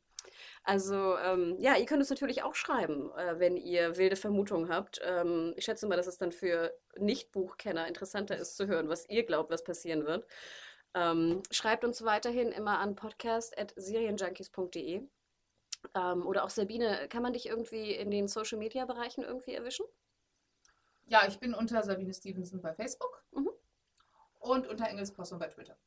[0.63, 4.99] Also, ähm, ja, ihr könnt es natürlich auch schreiben, äh, wenn ihr wilde Vermutungen habt.
[5.03, 9.25] Ähm, ich schätze mal, dass es dann für Nicht-Buchkenner interessanter ist zu hören, was ihr
[9.25, 10.25] glaubt, was passieren wird.
[10.93, 15.07] Ähm, schreibt uns weiterhin immer an podcast.serienjunkies.de.
[15.95, 19.85] Ähm, oder auch Sabine, kann man dich irgendwie in den Social-Media-Bereichen irgendwie erwischen?
[21.05, 23.49] Ja, ich bin unter Sabine Stevenson bei Facebook Mhm.
[24.39, 25.77] und unter Engelspossum bei Twitter.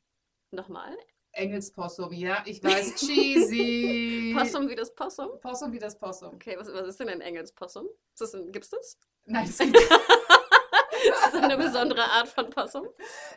[0.51, 0.95] Nochmal.
[1.33, 4.35] Engelspossum, ja, ich weiß, cheesy.
[4.37, 5.39] Possum wie das Possum?
[5.41, 6.35] Possum wie das Possum.
[6.35, 7.87] Okay, was, was ist denn ein Engelspossum?
[8.19, 8.97] Ein, gibt's das?
[9.25, 12.87] Nein, es gibt, ist das eine besondere Art von Possum?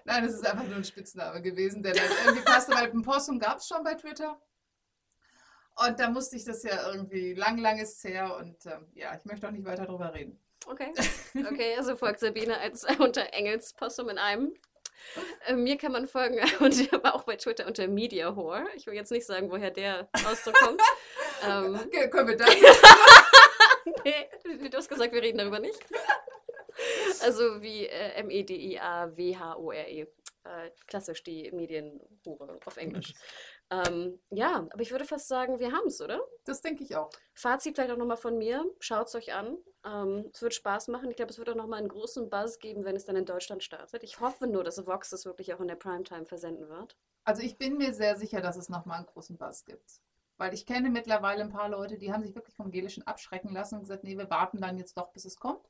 [0.05, 3.39] Nein, es ist einfach nur ein Spitzname gewesen, der dann irgendwie passte, weil ein Possum
[3.39, 4.41] gab es schon bei Twitter.
[5.77, 9.15] Und da musste ich das ja irgendwie, lang, lang ist es her und ähm, ja,
[9.15, 10.41] ich möchte auch nicht weiter drüber reden.
[10.67, 10.93] Okay.
[11.53, 14.55] Okay, also folgt Sabine als unter Engels Possum in einem.
[15.47, 18.67] Äh, mir kann man folgen, und aber auch bei Twitter unter Media Whore.
[18.77, 20.81] Ich will jetzt nicht sagen, woher der Ausdruck kommt.
[21.45, 22.49] ähm, Okay, können wir dann?
[24.05, 25.79] nee, du hast gesagt, wir reden darüber nicht.
[27.23, 30.01] Also wie äh, M-E-D-I-A-W-H-O-R-E.
[30.47, 33.15] Äh, klassisch die Medienhure auf Englisch.
[33.71, 36.21] Ähm, ja, aber ich würde fast sagen, wir haben es, oder?
[36.45, 37.11] Das denke ich auch.
[37.35, 38.64] Fazit vielleicht auch nochmal von mir.
[38.79, 39.59] Schaut es euch an.
[39.85, 41.11] Ähm, es wird Spaß machen.
[41.11, 43.64] Ich glaube, es wird auch nochmal einen großen Buzz geben, wenn es dann in Deutschland
[43.64, 44.05] startet.
[44.05, 46.97] Ich hoffe nur, dass Vox es wirklich auch in der Primetime versenden wird.
[47.25, 50.01] Also ich bin mir sehr sicher, dass es nochmal einen großen Buzz gibt.
[50.39, 53.77] Weil ich kenne mittlerweile ein paar Leute, die haben sich wirklich vom Gelischen abschrecken lassen
[53.77, 55.67] und gesagt, nee, wir warten dann jetzt doch, bis es kommt.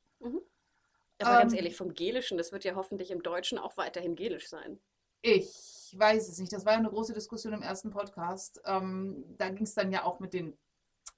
[1.19, 4.49] Aber ganz Ähm, ehrlich, vom Gelischen, das wird ja hoffentlich im Deutschen auch weiterhin Gelisch
[4.49, 4.81] sein.
[5.23, 5.53] Ich
[5.99, 6.53] weiß es nicht.
[6.53, 8.61] Das war ja eine große Diskussion im ersten Podcast.
[8.65, 10.57] Ähm, da ging es dann ja auch mit den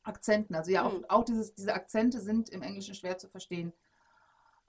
[0.03, 0.55] Akzenten.
[0.55, 1.05] Also ja, auch, Hm.
[1.09, 3.73] auch dieses, diese Akzente sind im Englischen schwer zu verstehen.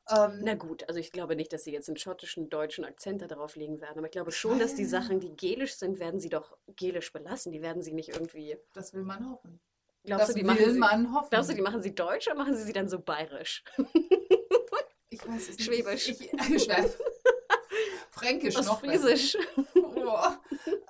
[0.09, 3.27] Ähm, Na gut, also ich glaube nicht, dass sie jetzt einen schottischen, deutschen Akzent da
[3.27, 3.97] drauf legen werden.
[3.99, 7.51] Aber ich glaube schon, dass die Sachen, die gelisch sind, werden sie doch gelisch belassen.
[7.51, 8.57] Die werden sie nicht irgendwie.
[8.73, 9.59] das will man hoffen.
[10.03, 11.27] Glaubst das du, die will machen sie, man hoffen.
[11.29, 13.63] glaubst du, die machen sie deutsch oder machen sie sie dann so bayerisch?
[15.09, 15.63] ich weiß es nicht.
[15.63, 16.07] Schwäbisch.
[16.09, 16.29] Ich, ich,
[16.63, 16.97] Schwäb.
[18.19, 18.79] Fränkisch Aus noch.
[18.79, 19.37] Friesisch.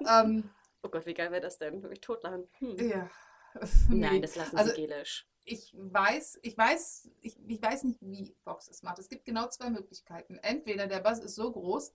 [0.07, 0.49] Ähm,
[0.81, 1.81] Oh Gott, wie geil wäre das denn?
[1.81, 2.47] Würde ich totlachen.
[2.59, 2.89] Hm.
[2.89, 3.09] ja.
[3.89, 5.27] Nein, das lassen Also, sie gelisch.
[5.43, 8.99] ich weiß, ich weiß, ich, ich weiß nicht, wie Fox es macht.
[8.99, 10.37] Es gibt genau zwei Möglichkeiten.
[10.37, 11.93] Entweder der Buzz ist so groß,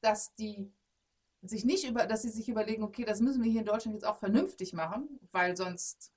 [0.00, 0.72] dass die
[1.42, 4.06] sich nicht über, dass sie sich überlegen, okay, das müssen wir hier in Deutschland jetzt
[4.06, 6.12] auch vernünftig machen, weil sonst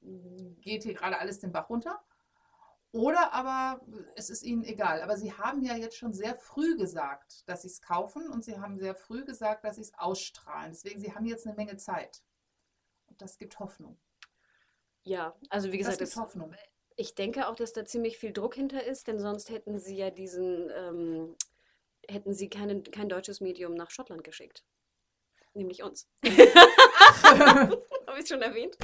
[0.00, 2.00] geht hier gerade alles den Bach runter.
[2.92, 3.80] Oder aber
[4.14, 5.02] es ist ihnen egal.
[5.02, 8.58] Aber sie haben ja jetzt schon sehr früh gesagt, dass sie es kaufen und sie
[8.58, 10.72] haben sehr früh gesagt, dass sie es ausstrahlen.
[10.72, 12.22] Deswegen, sie haben jetzt eine Menge Zeit.
[13.08, 13.98] Und das gibt Hoffnung.
[15.04, 16.54] Ja, also wie Das gesagt, gibt das, Hoffnung.
[16.96, 20.10] ich denke auch, dass da ziemlich viel Druck hinter ist, denn sonst hätten sie ja
[20.10, 21.36] diesen, ähm,
[22.08, 24.64] hätten sie keine, kein deutsches Medium nach Schottland geschickt.
[25.54, 26.08] Nämlich uns.
[27.24, 28.76] Habe ich es schon erwähnt?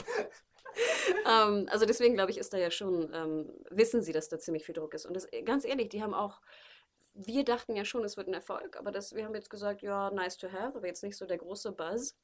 [1.27, 4.65] ähm, also deswegen glaube ich, ist da ja schon, ähm, wissen sie, dass da ziemlich
[4.65, 5.07] viel Druck ist.
[5.07, 6.41] Und das, ganz ehrlich, die haben auch,
[7.15, 10.11] wir dachten ja schon, es wird ein Erfolg, aber das, wir haben jetzt gesagt, ja,
[10.11, 12.17] nice to have, aber jetzt nicht so der große Buzz.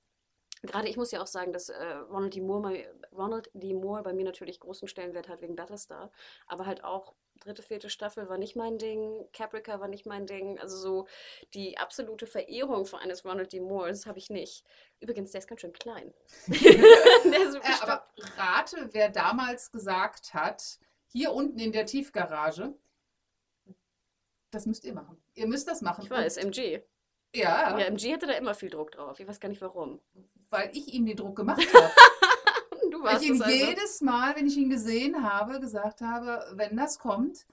[0.62, 2.40] Gerade ich muss ja auch sagen, dass äh, Ronald, D.
[2.40, 3.74] Moore, bei- Ronald D.
[3.74, 6.10] Moore bei mir natürlich großen Stellenwert hat wegen Battlestar,
[6.46, 10.58] aber halt auch dritte, vierte Staffel war nicht mein Ding, Caprica war nicht mein Ding,
[10.58, 11.06] also so
[11.54, 13.60] die absolute Verehrung für eines Ronald D.
[13.60, 14.64] Moores habe ich nicht.
[15.00, 16.12] Übrigens, der ist ganz schön klein.
[16.46, 22.74] ist Äh, aber rate, wer damals gesagt hat, hier unten in der Tiefgarage,
[24.50, 25.20] das müsst ihr machen.
[25.34, 26.04] Ihr müsst das machen.
[26.04, 26.82] ich weiß, MG.
[27.34, 29.20] ja, Ja, MG hatte da immer viel Druck drauf.
[29.20, 30.00] Ich weiß gar nicht warum.
[30.50, 31.90] weil ich ihm den Druck gemacht habe.
[32.98, 33.56] Du ich warst ihm es also.
[33.56, 37.46] jedes Mal, wenn ich ihn gesehen habe, gesagt habe, wenn das kommt,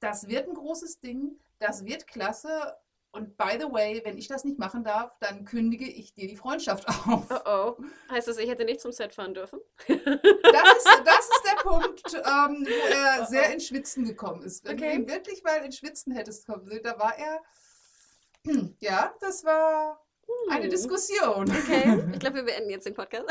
[0.00, 2.76] das wird ein großes Ding, das wird klasse.
[3.14, 6.36] Und by the way, wenn ich das nicht machen darf, dann kündige ich dir die
[6.36, 7.26] Freundschaft auf.
[7.30, 7.84] Oh oh.
[8.10, 9.60] Heißt das, ich hätte nicht zum Set fahren dürfen?
[9.86, 14.64] Das ist, das ist der Punkt, ähm, wo er sehr ins Schwitzen gekommen ist.
[14.64, 14.94] Wenn Okay.
[14.96, 17.42] du ihn wirklich mal ins Schwitzen hättest kommen sehen, da war er,
[18.46, 20.00] hm, ja, das war
[20.50, 20.70] eine Hm.
[20.70, 21.50] Diskussion.
[21.50, 23.26] Okay, ich glaube, wir beenden jetzt den Podcast.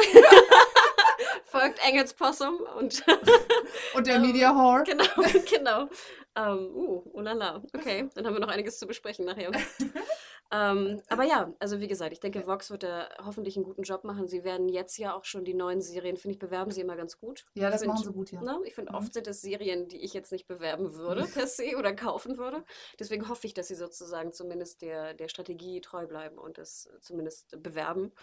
[1.51, 3.03] Folgt Engels Possum und
[3.95, 4.83] Und der Ähm, Media Whore.
[4.83, 5.03] genau,
[5.49, 5.89] genau.
[6.35, 7.61] Ähm, uh, oh la la.
[7.75, 9.51] Okay, dann haben wir noch einiges zu besprechen nachher.
[10.53, 14.03] ähm, aber ja, also wie gesagt, ich denke, Vox wird da hoffentlich einen guten Job
[14.05, 14.27] machen.
[14.27, 17.17] Sie werden jetzt ja auch schon die neuen Serien, finde ich, bewerben sie immer ganz
[17.19, 17.45] gut.
[17.53, 18.41] Ja, das Ich machen find- sie gut, ja.
[18.41, 18.59] Ne?
[18.65, 18.97] Ich finde, Mhm.
[18.99, 22.63] oft sind es Serien, die ich jetzt nicht bewerben würde per se oder kaufen würde.
[22.99, 27.61] Deswegen hoffe ich, dass sie sozusagen zumindest der, der Strategie treu bleiben und es zumindest
[27.61, 28.13] bewerben.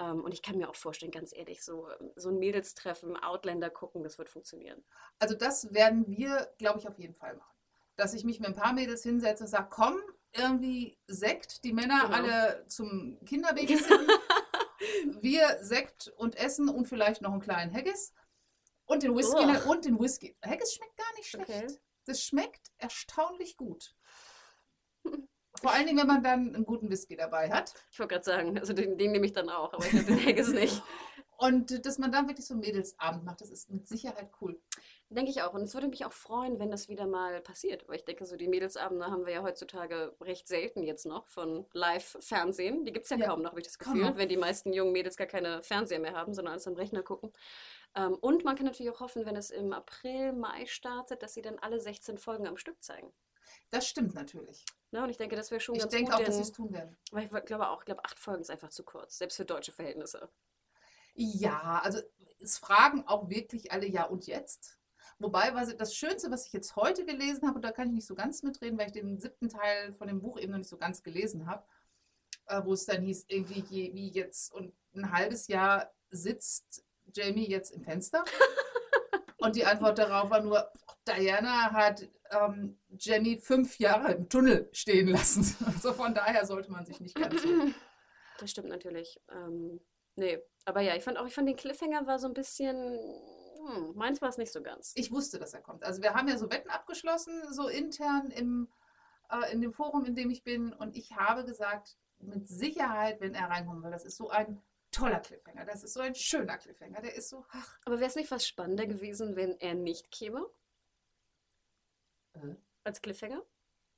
[0.00, 4.02] Ähm, und ich kann mir auch vorstellen, ganz ehrlich, so, so ein Mädelstreffen, Outlander gucken,
[4.02, 4.82] das wird funktionieren.
[5.18, 7.54] Also das werden wir, glaube ich, auf jeden Fall machen.
[7.96, 10.00] Dass ich mich mit ein paar Mädels hinsetze und sage, komm,
[10.32, 12.16] irgendwie Sekt, die Männer Genau.
[12.16, 14.08] alle zum Kinderbabysitten,
[15.20, 18.14] wir Sekt und Essen und vielleicht noch einen kleinen Haggis
[18.86, 19.36] und den Whisky.
[19.36, 19.64] Uah.
[19.70, 20.36] Und den Whisky.
[20.42, 21.50] Haggis schmeckt gar nicht schlecht.
[21.50, 21.66] Okay.
[22.06, 23.94] Das schmeckt erstaunlich gut.
[25.60, 27.74] Vor allen Dingen, wenn man dann einen guten Whisky dabei hat.
[27.92, 30.24] Ich wollte gerade sagen, also den, den nehme ich dann auch, aber ich glaube, den
[30.26, 30.82] Haggis nicht.
[31.36, 34.58] Und dass man dann wirklich so einen Mädelsabend macht, das ist mit Sicherheit cool.
[35.10, 35.54] Denke ich auch.
[35.54, 37.88] Und es würde mich auch freuen, wenn das wieder mal passiert.
[37.88, 41.66] Weil ich denke, so die Mädelsabende haben wir ja heutzutage recht selten jetzt noch von
[41.72, 42.84] Live-Fernsehen.
[42.84, 44.92] Die gibt es ja, Ja, kaum noch, habe ich das Gefühl, wenn die meisten jungen
[44.92, 47.32] Mädels gar keine Fernseher mehr haben, sondern alles am Rechner gucken.
[47.94, 51.42] Ähm, und man kann natürlich auch hoffen, wenn es im April, Mai startet, dass sie
[51.42, 53.12] dann alle 16 Folgen am Stück zeigen.
[53.70, 54.64] Das stimmt natürlich.
[54.90, 56.52] Ja, und ich denke, das wäre schon Ich ganz denke gut, auch, dass sie es
[56.52, 56.96] tun werden.
[57.12, 59.72] weil ich glaube auch, ich glaube, acht Folgen ist einfach zu kurz, selbst für deutsche
[59.72, 60.28] Verhältnisse.
[61.14, 62.00] Ja, also
[62.40, 64.78] es fragen auch wirklich alle ja und jetzt.
[65.18, 68.06] Wobei, was, das Schönste, was ich jetzt heute gelesen habe, und da kann ich nicht
[68.06, 70.78] so ganz mitreden, weil ich den siebten Teil von dem Buch eben noch nicht so
[70.78, 71.62] ganz gelesen habe,
[72.46, 77.48] äh, wo es dann hieß, irgendwie je, wie jetzt und ein halbes Jahr sitzt Jamie
[77.48, 78.24] jetzt im Fenster.
[79.38, 80.70] und die Antwort darauf war nur,
[81.06, 85.56] Diana hat ähm, Jamie fünf Jahre im Tunnel stehen lassen.
[85.66, 87.42] Also von daher sollte man sich nicht ganz
[88.38, 89.20] Das stimmt natürlich.
[89.30, 89.80] Ähm,
[90.16, 92.76] nee, aber ja, ich fand auch, ich fand den Cliffhanger war so ein bisschen,
[93.66, 94.92] hm, meins war es nicht so ganz.
[94.96, 95.84] Ich wusste, dass er kommt.
[95.84, 98.68] Also wir haben ja so Wetten abgeschlossen, so intern im,
[99.30, 100.72] äh, in dem Forum, in dem ich bin.
[100.72, 105.20] Und ich habe gesagt, mit Sicherheit, wenn er reinkommt, weil das ist so ein toller
[105.20, 105.64] Cliffhanger.
[105.64, 107.00] Das ist so ein schöner Cliffhanger.
[107.00, 110.46] Der ist so, ach, Aber wäre es nicht fast spannender gewesen, wenn er nicht käme?
[112.34, 112.54] Äh?
[112.90, 113.40] Als Cliffhanger?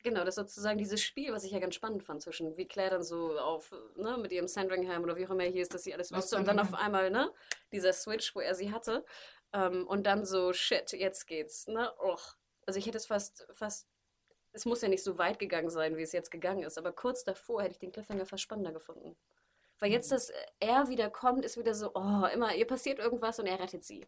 [0.03, 2.91] Genau, das ist sozusagen dieses Spiel, was ich ja ganz spannend fand, zwischen wie Claire
[2.91, 5.95] dann so auf, ne, mit ihrem Sandringham oder wie auch immer hier ist, dass sie
[5.95, 7.33] alles Los wüsste und dann auf einmal, ne,
[7.73, 9.03] dieser Switch, wo er sie hatte
[9.55, 12.37] ähm, und dann so, shit, jetzt geht's, ne, och.
[12.67, 13.89] Also ich hätte es fast, fast,
[14.53, 17.25] es muss ja nicht so weit gegangen sein, wie es jetzt gegangen ist, aber kurz
[17.25, 19.17] davor hätte ich den Cliffhanger fast spannender gefunden.
[19.79, 20.17] Weil jetzt, Mhm.
[20.17, 23.85] dass er wieder kommt, ist wieder so, oh, immer, ihr passiert irgendwas und er rettet
[23.85, 24.07] sie.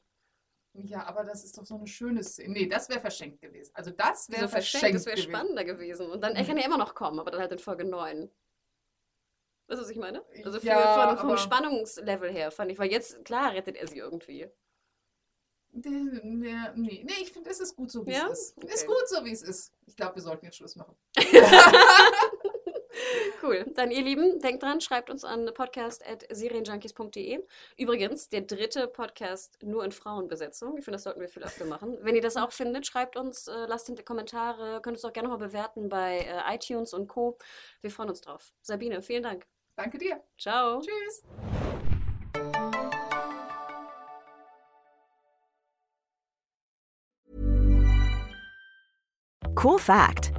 [0.75, 2.53] Ja, aber das ist doch so eine schöne Szene.
[2.53, 3.71] Nee, das wäre verschenkt gewesen.
[3.75, 6.11] Also das wäre so verschenkt, verschenkt, das wäre spannender gewesen.
[6.11, 8.31] Und dann, er kann ja immer noch kommen, aber dann halt in Folge 9.
[9.67, 10.23] Weißt du, was ich meine?
[10.45, 13.87] Also für, Ja, von, vom aber- Spannungslevel her fand ich, weil jetzt, klar, rettet er
[13.87, 14.49] sie irgendwie.
[15.77, 15.89] Nee,
[16.23, 18.29] nee, nee, nee, ich finde, es ist gut so, wie Ja?
[18.29, 18.57] es ist.
[18.59, 18.73] Okay.
[18.75, 19.73] Ist gut so, wie es ist.
[19.87, 20.95] Ich glaube, wir sollten jetzt Schluss machen.
[23.43, 23.65] Cool.
[23.75, 27.45] Dann, ihr Lieben, denkt dran, schreibt uns an podcast.serienjunkies.de.
[27.77, 30.79] Übrigens, der dritte Podcast nur in Frauenbesetzung.
[30.79, 31.99] Ich finde, das sollten wir viel öfter machen.
[32.03, 35.13] Wenn ihr das auch findet, schreibt uns, äh, lasst in die Kommentare, könnt uns auch
[35.13, 37.39] gerne nochmal bewerten bei äh, iTunes und Co.
[37.81, 38.53] Wir freuen uns drauf.
[38.63, 39.47] Sabine, vielen Dank.
[39.77, 40.23] Danke dir.
[40.39, 40.81] Ciao.
[40.81, 41.25] Tschüss.
[49.57, 50.34] Cool fact